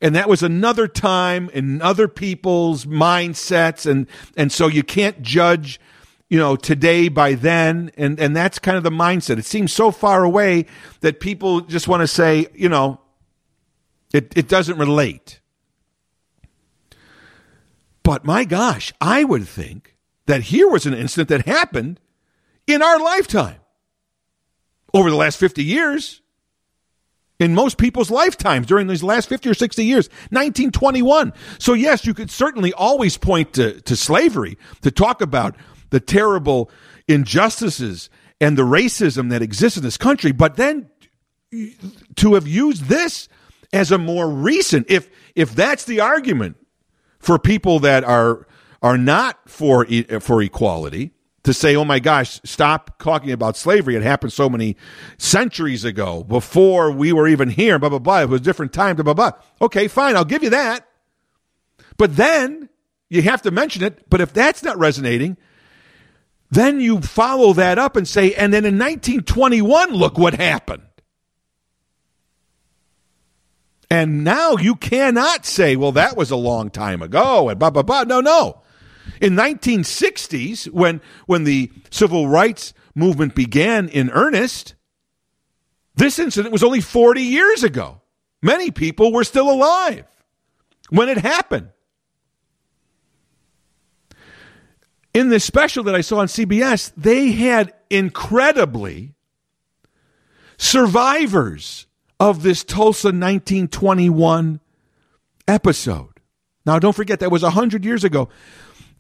[0.01, 3.89] And that was another time in other people's mindsets.
[3.89, 5.81] And and so you can't judge
[6.29, 7.93] you know today by then.
[7.97, 9.39] And and that's kind of the mindset.
[9.39, 10.67] It seems so far away
[11.01, 13.01] that people just want to say you know
[14.13, 15.41] it, it doesn't relate.
[18.03, 19.97] But my gosh, I would think
[20.27, 22.01] that here was an incident that happened
[22.67, 23.61] in our lifetime
[24.95, 26.21] over the last 50 years.
[27.39, 31.33] In most people's lifetimes during these last 50 or 60 years, 1921.
[31.59, 35.57] So, yes, you could certainly always point to, to slavery to talk about
[35.91, 36.71] the terrible
[37.09, 38.11] injustices
[38.41, 40.31] and the racism that exists in this country.
[40.31, 40.89] But then
[42.17, 43.29] to have used this
[43.73, 46.57] as a more recent if if that's the argument
[47.19, 48.47] for people that are
[48.83, 49.87] are not for
[50.21, 51.13] for equality
[51.45, 53.97] to say oh my gosh stop talking about slavery.
[53.97, 54.77] It happened so many
[55.19, 58.23] centuries ago before we were even here blah blah blah.
[58.23, 59.33] It was a different time blah blah blah.
[59.61, 60.89] Okay fine I'll give you that.
[61.97, 62.69] But then
[63.09, 65.37] you have to mention it but if that's not resonating
[66.51, 70.83] then you follow that up and say and then in 1921 look what happened.
[73.93, 77.83] And now you cannot say, well, that was a long time ago and blah, blah,
[77.83, 78.05] blah.
[78.05, 78.62] No, no.
[79.23, 84.75] In 1960s, when, when the civil rights movement began in earnest,
[85.95, 88.01] this incident was only 40 years ago.
[88.43, 90.07] Many people were still alive
[90.91, 91.69] when it happened.
[95.15, 99.15] In this special that I saw on CBS, they had incredibly
[100.57, 101.87] survivors
[102.19, 104.59] of this Tulsa 1921
[105.47, 106.09] episode.
[106.65, 108.29] Now, don't forget, that was 100 years ago.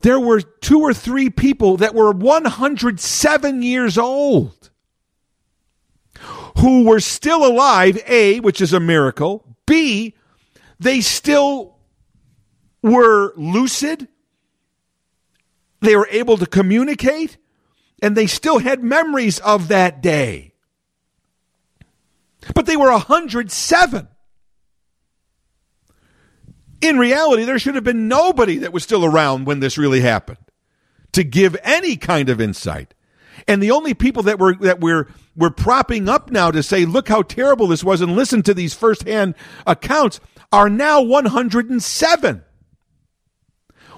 [0.03, 4.71] There were two or three people that were 107 years old
[6.59, 10.15] who were still alive, A, which is a miracle, B,
[10.79, 11.77] they still
[12.83, 14.09] were lucid,
[15.81, 17.37] they were able to communicate,
[18.03, 20.53] and they still had memories of that day.
[22.55, 24.09] But they were 107.
[26.83, 30.39] In reality, there should have been nobody that was still around when this really happened
[31.12, 32.93] to give any kind of insight.
[33.47, 37.09] And the only people that were that we're we're propping up now to say, look
[37.09, 39.35] how terrible this was, and listen to these firsthand
[39.66, 40.20] accounts
[40.53, 42.45] are now 107.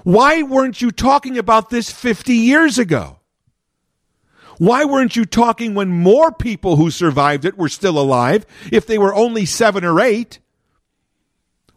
[0.03, 3.19] Why weren't you talking about this 50 years ago?
[4.57, 8.97] Why weren't you talking when more people who survived it were still alive if they
[8.97, 10.39] were only seven or eight?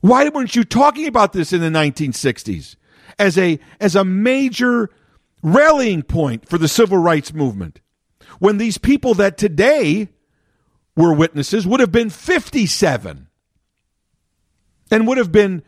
[0.00, 2.76] Why weren't you talking about this in the 1960s
[3.18, 4.90] as a, as a major
[5.42, 7.80] rallying point for the civil rights movement?
[8.38, 10.08] When these people that today
[10.96, 13.28] were witnesses would have been 57
[14.90, 15.62] and would have been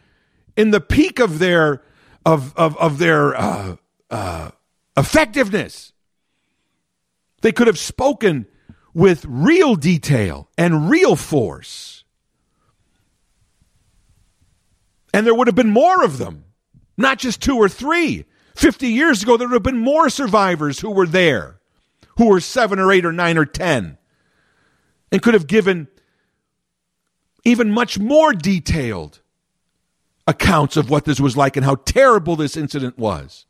[0.57, 1.83] in the peak of their
[2.27, 3.77] of of, of their uh,
[4.11, 4.51] uh,
[4.97, 5.93] effectiveness
[7.41, 8.47] they could have spoken
[8.93, 12.00] with real detail and real force.
[15.13, 16.45] And there would have been more of them,
[16.97, 18.25] not just two or three.
[18.55, 21.61] 50 years ago, there would have been more survivors who were there,
[22.19, 23.97] who were seven or eight or nine or 10,
[25.11, 25.89] and could have given
[27.45, 29.21] even much more detailed
[30.27, 33.47] accounts of what this was like and how terrible this incident was.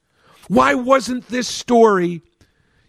[0.49, 2.23] Why wasn't this story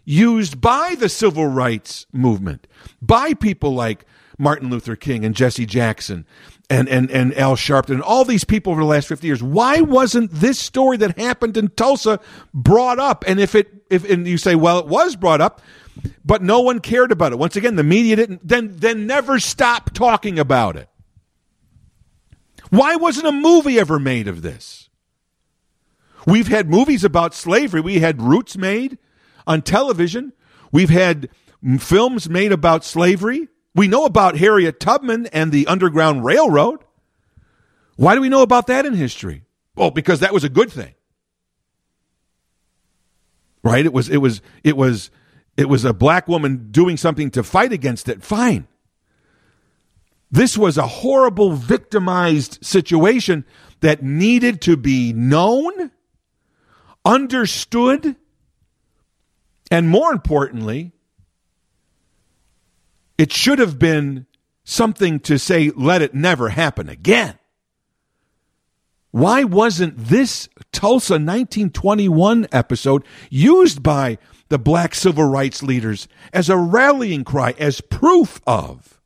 [0.04, 2.66] used by the civil rights movement,
[3.00, 4.04] by people like
[4.42, 6.26] Martin Luther King and Jesse Jackson
[6.68, 9.42] and, and, and Al Sharpton and all these people over the last 50 years.
[9.42, 12.18] Why wasn't this story that happened in Tulsa
[12.52, 13.24] brought up?
[13.28, 15.62] And if it, if, and you say, well, it was brought up,
[16.24, 17.38] but no one cared about it.
[17.38, 20.88] Once again, the media didn't, then, then never stop talking about it.
[22.70, 24.88] Why wasn't a movie ever made of this?
[26.26, 27.80] We've had movies about slavery.
[27.80, 28.98] We had Roots made
[29.46, 30.32] on television.
[30.72, 31.28] We've had
[31.78, 33.48] films made about slavery.
[33.74, 36.84] We know about Harriet Tubman and the Underground Railroad.
[37.96, 39.44] Why do we know about that in history?
[39.74, 40.94] Well, because that was a good thing.
[43.62, 43.86] Right?
[43.86, 45.10] It was it was it was
[45.56, 48.22] it was a black woman doing something to fight against it.
[48.22, 48.66] Fine.
[50.30, 53.44] This was a horrible victimized situation
[53.80, 55.90] that needed to be known,
[57.04, 58.16] understood,
[59.70, 60.92] and more importantly,
[63.18, 64.26] it should have been
[64.64, 67.38] something to say, let it never happen again.
[69.10, 74.16] Why wasn't this Tulsa 1921 episode used by
[74.48, 79.00] the black civil rights leaders as a rallying cry, as proof of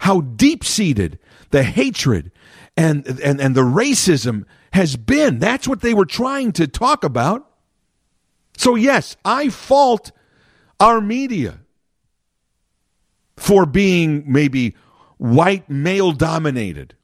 [0.00, 1.18] how deep seated
[1.50, 2.30] the hatred
[2.76, 4.44] and, and, and the racism
[4.74, 5.38] has been?
[5.38, 7.50] That's what they were trying to talk about.
[8.58, 10.12] So, yes, I fault
[10.78, 11.60] our media
[13.36, 14.74] for being maybe
[15.18, 16.94] white male dominated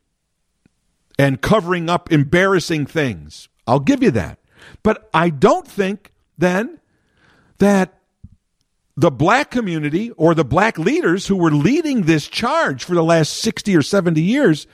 [1.18, 3.48] and covering up embarrassing things.
[3.66, 4.38] I'll give you that.
[4.82, 6.80] But I don't think then
[7.58, 7.98] that
[8.96, 13.34] the black community or the black leaders who were leading this charge for the last
[13.38, 14.66] 60 or 70 years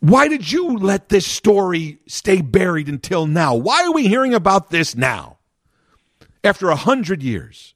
[0.00, 3.54] why did you let this story stay buried until now?
[3.54, 5.38] Why are we hearing about this now?
[6.44, 7.74] After a hundred years.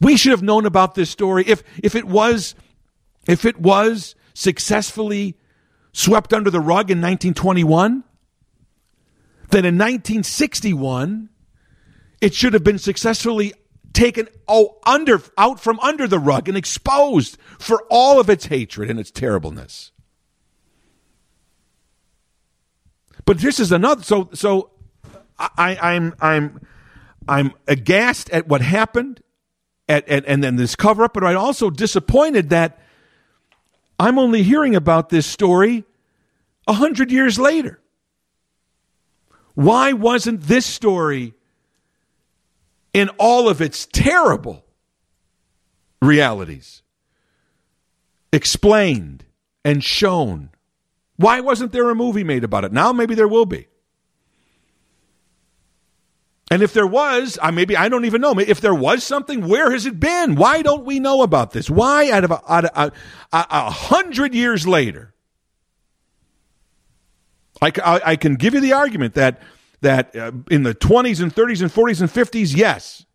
[0.00, 2.54] We should have known about this story if if it was
[3.26, 5.36] if it was successfully
[5.92, 8.04] swept under the rug in 1921,
[9.50, 11.28] then in 1961
[12.20, 13.52] it should have been successfully
[13.92, 18.90] taken oh under out from under the rug and exposed for all of its hatred
[18.90, 19.92] and its terribleness.
[23.24, 24.70] But this is another so so
[25.38, 26.60] I, I'm I'm
[27.28, 29.22] I'm aghast at what happened
[29.90, 32.78] at, at, and then this cover up, but I'm also disappointed that
[33.98, 35.84] I'm only hearing about this story
[36.68, 37.80] a hundred years later.
[39.54, 41.34] Why wasn't this story
[42.94, 44.64] in all of its terrible
[46.00, 46.82] realities
[48.32, 49.24] explained
[49.64, 50.50] and shown?
[51.16, 52.72] Why wasn't there a movie made about it?
[52.72, 53.66] Now maybe there will be.
[56.50, 58.36] And if there was, I maybe I don't even know.
[58.36, 60.34] If there was something, where has it been?
[60.34, 61.70] Why don't we know about this?
[61.70, 65.14] Why, out of a, out of a, a, a hundred years later,
[67.62, 69.40] I, I, I, can give you the argument that
[69.82, 73.06] that uh, in the 20s and 30s and 40s and 50s, yes,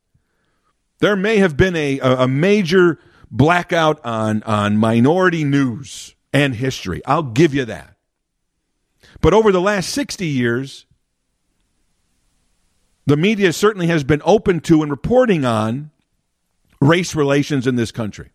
[0.99, 7.01] there may have been a, a major blackout on on minority news and history.
[7.05, 7.97] I'll give you that.
[9.19, 10.84] But over the last 60 years,
[13.05, 15.91] the media certainly has been open to and reporting on
[16.81, 18.31] race relations in this country.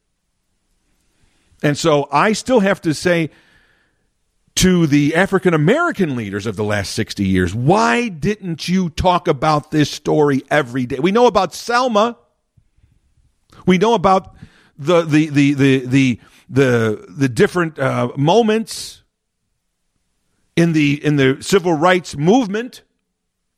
[1.63, 3.31] And so I still have to say
[4.57, 9.71] to the African American leaders of the last 60 years, why didn't you talk about
[9.71, 10.99] this story every day?
[10.99, 12.17] We know about Selma.
[13.67, 14.37] We know about
[14.79, 19.03] the the the the the the, the different uh, moments
[20.57, 22.83] in the in the civil rights movement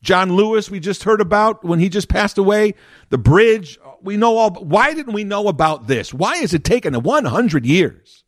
[0.03, 2.75] John Lewis, we just heard about when he just passed away,
[3.09, 3.79] the bridge.
[4.01, 4.51] We know all.
[4.51, 6.13] Why didn't we know about this?
[6.13, 8.25] Why has it taken 100 years?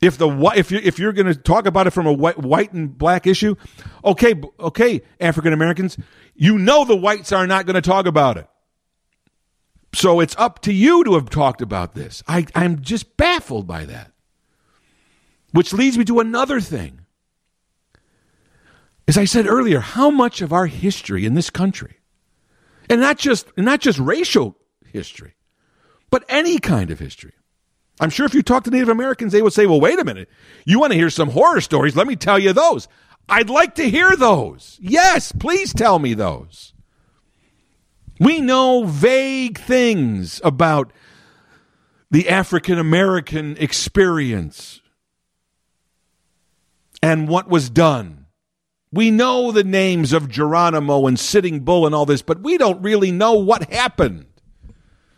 [0.00, 2.72] If the if you if you're going to talk about it from a white, white
[2.72, 3.54] and black issue,
[4.02, 5.98] okay, okay, African Americans,
[6.34, 8.48] you know the whites are not going to talk about it.
[9.94, 12.22] So it's up to you to have talked about this.
[12.26, 14.10] I, I'm just baffled by that.
[15.52, 17.01] Which leads me to another thing.
[19.08, 21.96] As I said earlier, how much of our history in this country,
[22.88, 24.56] and not just not just racial
[24.92, 25.34] history,
[26.10, 27.32] but any kind of history.
[28.00, 30.28] I'm sure if you talk to Native Americans, they would say, "Well, wait a minute.
[30.64, 31.96] You want to hear some horror stories?
[31.96, 32.88] Let me tell you those."
[33.28, 34.78] I'd like to hear those.
[34.80, 36.74] Yes, please tell me those.
[38.18, 40.92] We know vague things about
[42.10, 44.80] the African American experience
[47.02, 48.21] and what was done
[48.92, 52.82] we know the names of Geronimo and Sitting Bull and all this, but we don't
[52.82, 54.26] really know what happened.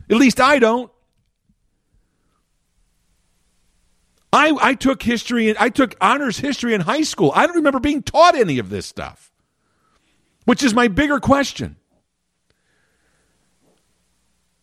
[0.09, 0.93] At least I don't.
[4.33, 7.33] I, I took history, and I took honors history in high school.
[7.35, 9.33] I don't remember being taught any of this stuff,
[10.45, 11.77] which is my bigger question.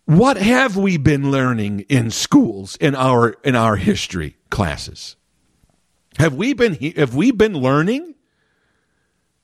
[0.05, 5.15] What have we been learning in schools in our in our history classes?
[6.17, 8.15] Have we been have we been learning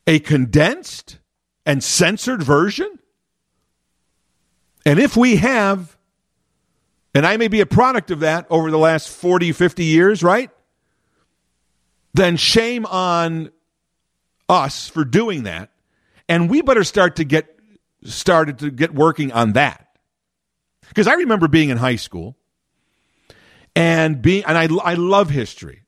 [0.08, 1.20] a condensed
[1.66, 2.98] and censored version?
[4.86, 5.98] And if we have,
[7.14, 10.50] and I may be a product of that over the last 40, 50 years, right?
[12.18, 13.52] then shame on
[14.50, 15.70] us for doing that.
[16.28, 17.48] And we better start to get
[18.04, 19.88] started to get working on that.
[20.88, 22.36] Because I remember being in high school
[23.76, 25.84] and being, and I, I love history.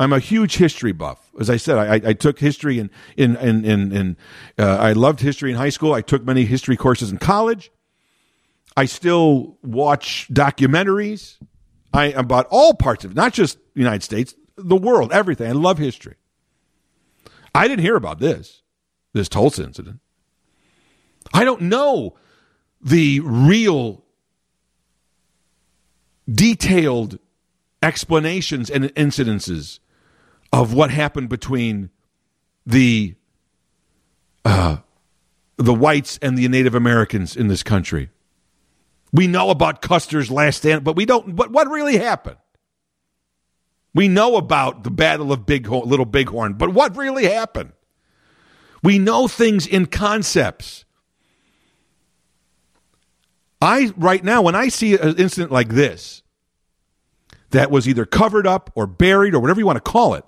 [0.00, 1.30] I'm a huge history buff.
[1.40, 4.16] As I said, I, I took history in, in, in, in, in
[4.56, 5.92] uh, I loved history in high school.
[5.92, 7.72] I took many history courses in college.
[8.76, 11.36] I still watch documentaries.
[11.92, 15.48] I about all parts of it, not just the United States, the world, everything.
[15.48, 16.14] I love history.
[17.54, 18.62] I didn't hear about this,
[19.14, 19.98] this Tulsa incident.
[21.32, 22.16] I don't know
[22.80, 24.04] the real
[26.30, 27.18] detailed
[27.82, 29.80] explanations and incidences
[30.52, 31.90] of what happened between
[32.66, 33.14] the
[34.44, 34.78] uh,
[35.56, 38.10] the whites and the Native Americans in this country.
[39.12, 41.34] We know about Custer's last stand, but we don't.
[41.34, 42.36] But what really happened?
[43.94, 47.72] We know about the Battle of Big Little Bighorn, but what really happened?
[48.82, 50.84] We know things in concepts.
[53.60, 56.22] I right now, when I see an incident like this,
[57.50, 60.24] that was either covered up or buried or whatever you want to call it,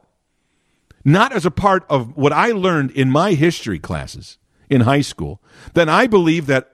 [1.05, 4.39] not as a part of what I learned in my history classes
[4.69, 5.43] in high school,
[5.75, 6.71] then I believe that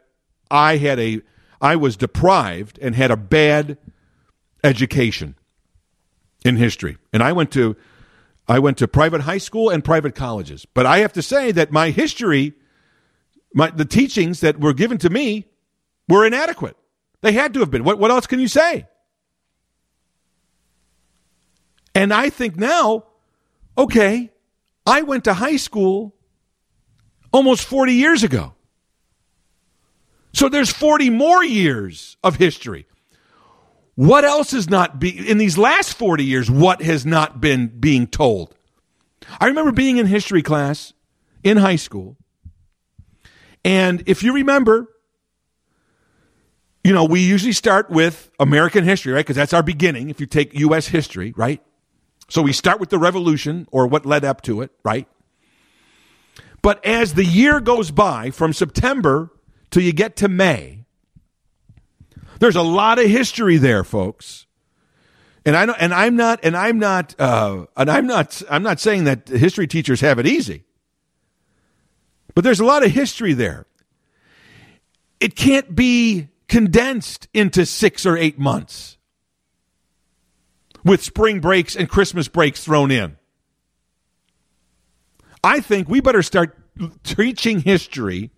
[0.50, 1.22] I had a
[1.60, 3.78] I was deprived and had a bad
[4.62, 5.36] education
[6.44, 6.98] in history.
[7.12, 7.76] And I went to
[8.48, 10.66] I went to private high school and private colleges.
[10.66, 12.54] But I have to say that my history
[13.54, 15.46] my the teachings that were given to me
[16.08, 16.76] were inadequate.
[17.22, 17.84] They had to have been.
[17.84, 18.86] What what else can you say?
[21.94, 23.05] And I think now
[23.76, 24.30] okay,
[24.86, 26.14] I went to high school
[27.32, 28.54] almost 40 years ago.
[30.32, 32.86] So there's 40 more years of history.
[33.94, 38.06] What else is not be in these last 40 years what has not been being
[38.06, 38.54] told?
[39.40, 40.92] I remember being in history class
[41.42, 42.16] in high school.
[43.64, 44.86] And if you remember,
[46.84, 49.20] you know, we usually start with American history, right?
[49.20, 51.62] Because that's our beginning if you take US history, right?
[52.28, 55.06] So we start with the revolution or what led up to it, right?
[56.62, 59.30] But as the year goes by from September
[59.70, 60.84] till you get to May,
[62.40, 64.46] there's a lot of history there, folks.
[65.44, 68.80] And I know, and I'm not, and I'm not, uh, and I'm not, I'm not
[68.80, 70.64] saying that history teachers have it easy.
[72.34, 73.66] But there's a lot of history there.
[75.20, 78.98] It can't be condensed into six or eight months
[80.86, 83.16] with spring breaks and Christmas breaks thrown in.
[85.42, 86.56] I think we better start
[87.02, 88.30] teaching history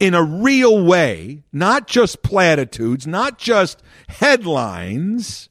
[0.00, 5.48] in a real way, not just platitudes, not just headlines,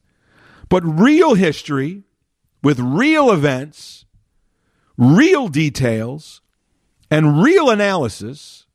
[0.67, 2.03] but real history
[2.61, 4.05] with real events,
[4.97, 6.41] real details,
[7.09, 8.65] and real analysis,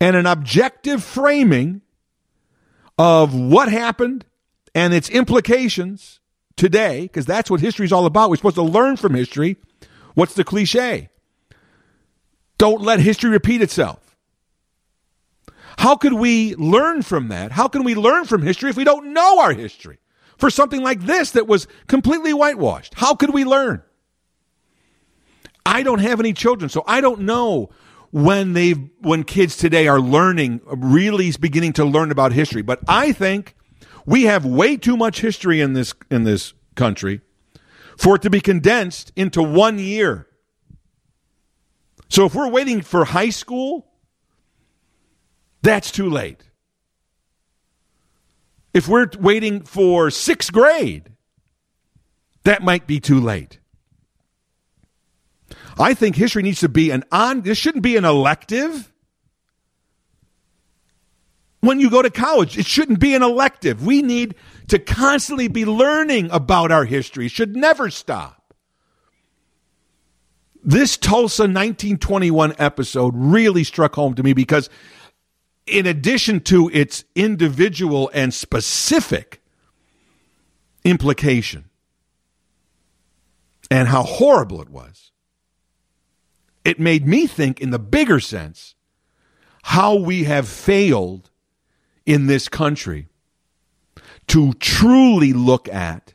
[0.00, 1.80] and an objective framing
[2.98, 4.24] of what happened
[4.78, 6.20] and its implications
[6.56, 8.30] today, because that's what history is all about.
[8.30, 9.56] We're supposed to learn from history.
[10.14, 11.08] What's the cliche?
[12.58, 14.16] Don't let history repeat itself.
[15.78, 17.50] How could we learn from that?
[17.50, 19.98] How can we learn from history if we don't know our history?
[20.36, 23.82] For something like this that was completely whitewashed, how could we learn?
[25.66, 27.70] I don't have any children, so I don't know
[28.12, 32.62] when they when kids today are learning really beginning to learn about history.
[32.62, 33.56] But I think
[34.08, 37.20] we have way too much history in this in this country
[37.98, 40.26] for it to be condensed into one year.
[42.08, 43.86] So if we're waiting for high school,
[45.60, 46.42] that's too late.
[48.72, 51.10] If we're waiting for sixth grade,
[52.44, 53.58] that might be too late.
[55.78, 58.90] I think history needs to be an on, this shouldn't be an elective
[61.60, 62.58] when you go to college.
[62.58, 63.84] It shouldn't be an elective.
[63.84, 64.34] We need
[64.68, 67.26] to constantly be learning about our history.
[67.26, 68.54] It should never stop.
[70.62, 74.68] This Tulsa 1921 episode really struck home to me because,
[75.66, 79.40] in addition to its individual and specific
[80.84, 81.70] implication
[83.70, 85.12] and how horrible it was,
[86.64, 88.74] it made me think, in the bigger sense,
[89.62, 91.30] how we have failed
[92.08, 93.06] in this country
[94.26, 96.14] to truly look at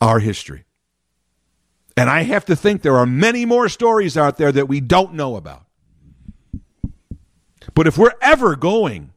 [0.00, 0.64] our history.
[1.96, 5.14] And I have to think there are many more stories out there that we don't
[5.14, 5.66] know about.
[7.74, 9.12] But if we're ever going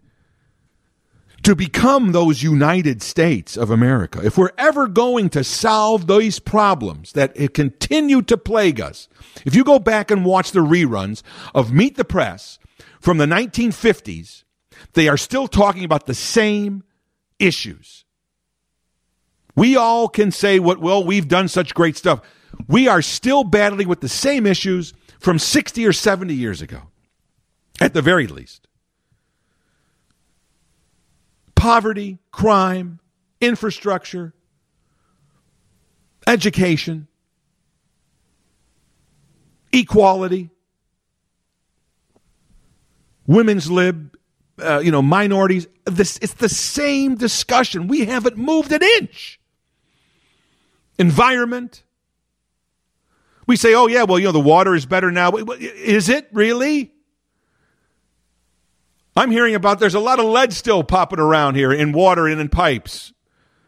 [1.41, 7.13] to become those United States of America, if we're ever going to solve these problems
[7.13, 9.07] that continue to plague us,
[9.45, 11.23] if you go back and watch the reruns
[11.55, 12.59] of Meet the Press
[13.01, 14.43] from the 1950s,
[14.93, 16.83] they are still talking about the same
[17.39, 18.05] issues.
[19.55, 22.21] We all can say what, well, we've done such great stuff.
[22.67, 26.83] We are still battling with the same issues from 60 or 70 years ago,
[27.81, 28.67] at the very least
[31.59, 32.99] poverty, crime,
[33.41, 34.33] infrastructure,
[36.25, 37.05] education,
[39.73, 40.51] equality,
[43.27, 44.15] women's lib,
[44.61, 45.67] uh, you know, minorities.
[45.85, 47.87] This it's the same discussion.
[47.87, 49.39] We haven't moved an inch.
[50.97, 51.83] Environment.
[53.47, 55.31] We say, oh yeah, well, you know, the water is better now.
[55.31, 56.93] Is it really?
[59.15, 62.39] I'm hearing about there's a lot of lead still popping around here in water and
[62.39, 63.11] in pipes.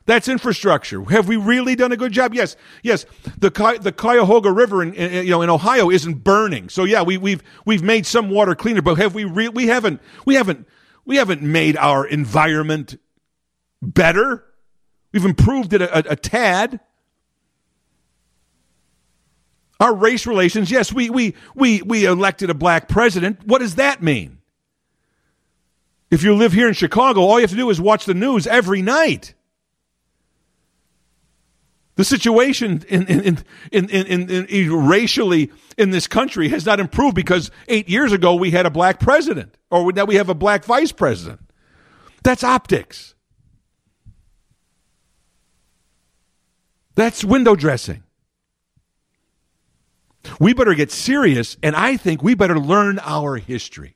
[0.06, 1.04] That's infrastructure.
[1.06, 2.34] Have we really done a good job?
[2.34, 3.06] Yes, yes.
[3.38, 3.50] The
[3.82, 7.44] the Cuyahoga River in, in, you know in Ohio isn't burning, so yeah, we, we've
[7.66, 8.82] we've made some water cleaner.
[8.82, 10.68] But have we re- we haven't we haven't
[11.06, 13.00] we haven't made our environment
[13.82, 14.46] better.
[15.12, 16.80] We've improved it a, a, a tad.
[19.80, 23.46] Our race relations, yes, we we we we elected a black president.
[23.46, 24.38] What does that mean?
[26.12, 28.46] If you live here in Chicago, all you have to do is watch the news
[28.46, 29.34] every night.
[32.02, 33.38] The situation in, in,
[33.72, 38.66] in, in, racially in this country has not improved because eight years ago we had
[38.66, 41.42] a black president, or now we have a black vice president.
[42.24, 43.14] That's optics.
[46.96, 48.02] That's window dressing.
[50.40, 53.96] We better get serious, and I think we better learn our history.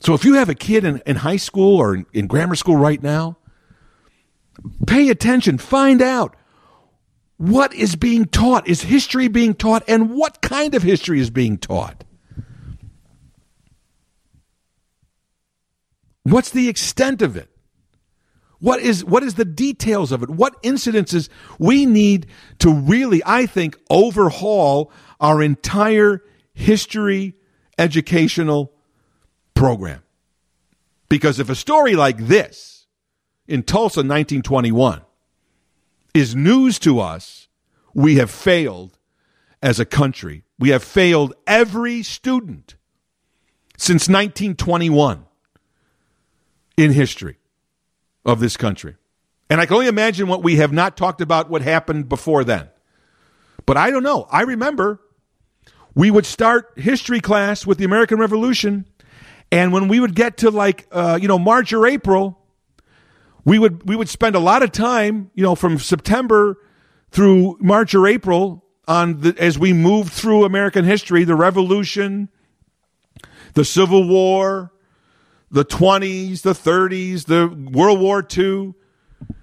[0.00, 2.76] So if you have a kid in, in high school or in, in grammar school
[2.76, 3.38] right now,
[4.86, 6.36] Pay attention, find out
[7.36, 8.68] what is being taught.
[8.68, 12.04] Is history being taught, and what kind of history is being taught?
[16.22, 17.48] What's the extent of it?
[18.58, 20.28] What is what is the details of it?
[20.28, 22.26] What incidences we need
[22.58, 26.22] to really, I think, overhaul our entire
[26.52, 27.34] history
[27.78, 28.72] educational
[29.54, 30.02] program.
[31.08, 32.79] Because if a story like this
[33.50, 35.02] in Tulsa 1921
[36.14, 37.48] is news to us,
[37.92, 38.96] we have failed
[39.60, 40.44] as a country.
[40.56, 42.76] We have failed every student
[43.76, 45.24] since 1921
[46.76, 47.38] in history
[48.24, 48.94] of this country.
[49.50, 52.68] And I can only imagine what we have not talked about what happened before then.
[53.66, 54.28] But I don't know.
[54.30, 55.00] I remember
[55.92, 58.86] we would start history class with the American Revolution,
[59.50, 62.39] and when we would get to like, uh, you know, March or April,
[63.50, 66.56] we would we would spend a lot of time, you know, from September
[67.10, 72.28] through March or April on the, as we moved through American history, the Revolution,
[73.54, 74.72] the Civil War,
[75.50, 78.74] the 20s, the 30s, the World War II.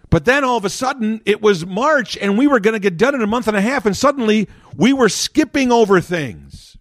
[0.09, 2.95] But then all of a sudden it was March and we were going to get
[2.95, 4.47] done in a month and a half and suddenly
[4.77, 6.76] we were skipping over things.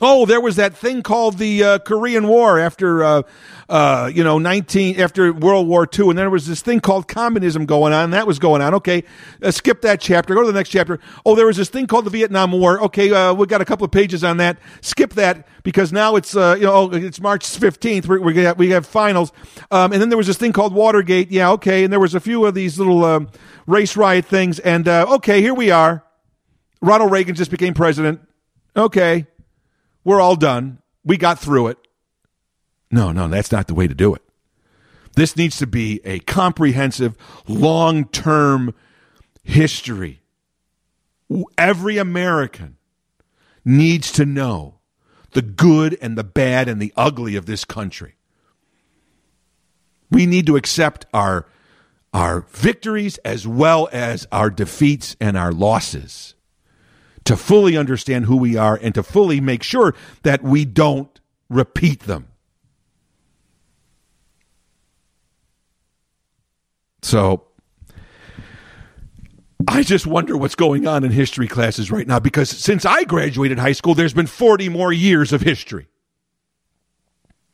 [0.00, 3.22] Oh, there was that thing called the uh, Korean War after, uh,
[3.68, 7.08] uh, you know, nineteen after World War II, and then there was this thing called
[7.08, 8.10] communism going on.
[8.10, 8.74] That was going on.
[8.74, 9.04] Okay,
[9.42, 10.34] uh, skip that chapter.
[10.34, 11.00] Go to the next chapter.
[11.24, 12.82] Oh, there was this thing called the Vietnam War.
[12.84, 14.58] Okay, uh, we got a couple of pages on that.
[14.82, 18.06] Skip that because now it's uh, you know oh, it's March fifteenth.
[18.06, 19.32] We we we have finals,
[19.70, 21.30] um, and then there was this thing called Watergate.
[21.30, 23.30] Yeah, okay, and there was a few of these little um,
[23.66, 26.04] race riot things, and okay, here we are.
[26.82, 28.20] Ronald Reagan just became president.
[28.76, 29.26] Okay
[30.06, 30.78] we're all done.
[31.04, 31.78] We got through it.
[32.92, 34.22] No, no, that's not the way to do it.
[35.16, 37.16] This needs to be a comprehensive,
[37.48, 38.72] long term
[39.42, 40.22] history.
[41.58, 42.76] Every American
[43.64, 44.78] needs to know
[45.32, 48.14] the good and the bad and the ugly of this country.
[50.08, 51.46] We need to accept our,
[52.14, 56.35] our victories as well as our defeats and our losses
[57.26, 62.00] to fully understand who we are and to fully make sure that we don't repeat
[62.00, 62.28] them.
[67.02, 67.46] So
[69.68, 73.58] I just wonder what's going on in history classes right now because since I graduated
[73.58, 75.88] high school, there's been 40 more years of history.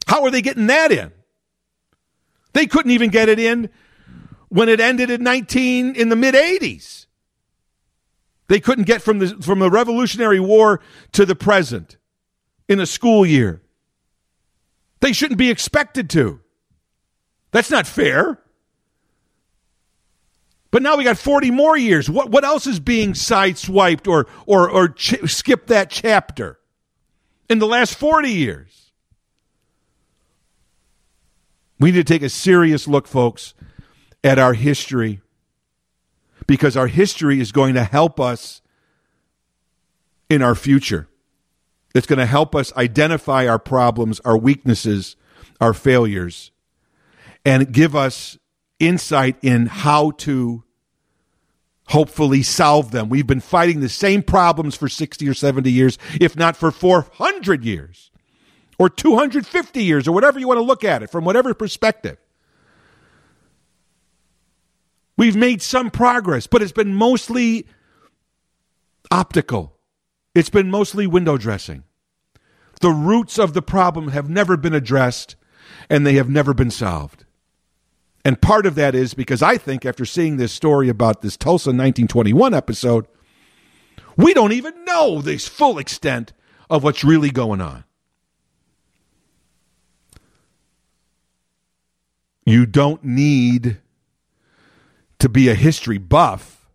[0.07, 1.13] How are they getting that in?
[2.53, 3.71] They couldn't even get it in
[4.49, 7.02] when it ended in 19 in the mid 80s.
[8.53, 10.83] They couldn't get from the from the Revolutionary War
[11.13, 11.97] to the present
[12.69, 13.63] in a school year.
[15.01, 16.39] They shouldn't be expected to.
[17.53, 18.43] That's not fair.
[20.71, 22.11] But now we got 40 more years.
[22.11, 26.59] What, what else is being sideswiped or, or, or ch- skip that chapter
[27.49, 28.93] in the last 40 years?
[31.81, 33.55] We need to take a serious look, folks,
[34.23, 35.22] at our history
[36.53, 38.61] because our history is going to help us
[40.29, 41.09] in our future.
[41.95, 45.17] It's going to help us identify our problems, our weaknesses,
[45.63, 46.51] our failures,
[47.43, 48.37] and give us
[48.79, 50.63] insight in how to
[51.87, 53.09] hopefully solve them.
[53.09, 57.65] We've been fighting the same problems for 60 or 70 years, if not for 400
[57.65, 58.11] years
[58.79, 62.19] or 250 years or whatever you want to look at it from whatever perspective.
[65.23, 67.69] We've made some progress, but it's been mostly
[69.09, 69.79] optical.
[70.35, 71.85] It's been mostly window dressing.
[72.81, 75.37] The roots of the problem have never been addressed
[75.89, 77.25] and they have never been solved.
[78.25, 81.69] And part of that is because I think after seeing this story about this Tulsa
[81.69, 83.07] 1921 episode,
[84.17, 86.33] we don't even know the full extent
[86.69, 87.85] of what's really going on.
[92.45, 93.79] You don't need
[95.23, 96.69] to be a history buff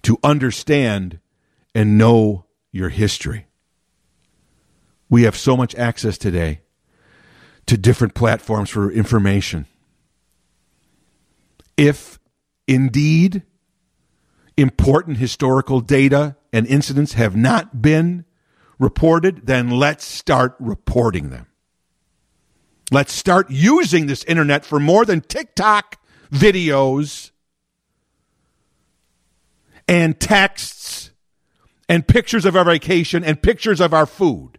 [0.00, 1.20] to understand
[1.74, 3.46] and know your history.
[5.10, 6.62] We have so much access today
[7.66, 9.66] to different platforms for information.
[11.76, 12.18] If
[12.66, 13.42] indeed
[14.56, 18.24] important historical data and incidents have not been
[18.78, 21.46] reported, then let's start reporting them.
[22.90, 25.99] Let's start using this internet for more than TikTok
[26.32, 27.30] videos
[29.88, 31.10] and texts
[31.88, 34.58] and pictures of our vacation and pictures of our food.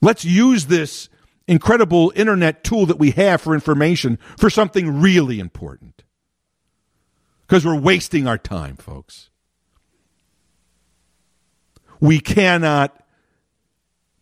[0.00, 1.08] Let's use this
[1.46, 6.02] incredible internet tool that we have for information for something really important.
[7.46, 9.30] Because we're wasting our time, folks.
[12.00, 13.02] We cannot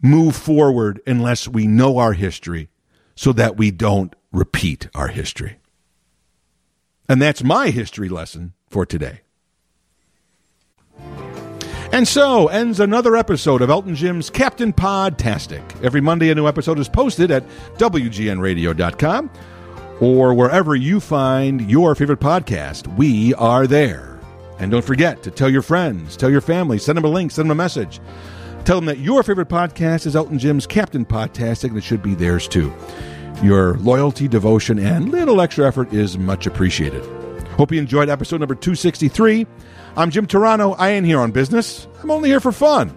[0.00, 2.68] move forward unless we know our history
[3.14, 5.56] so that we don't repeat our history.
[7.08, 9.20] And that's my history lesson for today.
[11.92, 15.62] And so ends another episode of Elton Jim's Captain Podtastic.
[15.82, 17.46] Every Monday, a new episode is posted at
[17.78, 19.30] WGNradio.com
[20.00, 22.86] or wherever you find your favorite podcast.
[22.96, 24.18] We are there.
[24.58, 27.48] And don't forget to tell your friends, tell your family, send them a link, send
[27.48, 28.00] them a message.
[28.64, 32.14] Tell them that your favorite podcast is Elton Jim's Captain Podtastic, and it should be
[32.14, 32.72] theirs too.
[33.43, 37.05] Your loyalty, devotion, and little extra effort is much appreciated.
[37.51, 39.47] Hope you enjoyed episode number 263.
[39.97, 40.74] I'm Jim Turano.
[40.78, 41.87] I ain't here on business.
[42.03, 42.97] I'm only here for fun.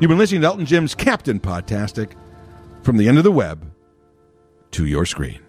[0.00, 2.12] You've been listening to Elton Jim's Captain Podtastic
[2.82, 3.70] from the end of the web
[4.72, 5.43] to your screen.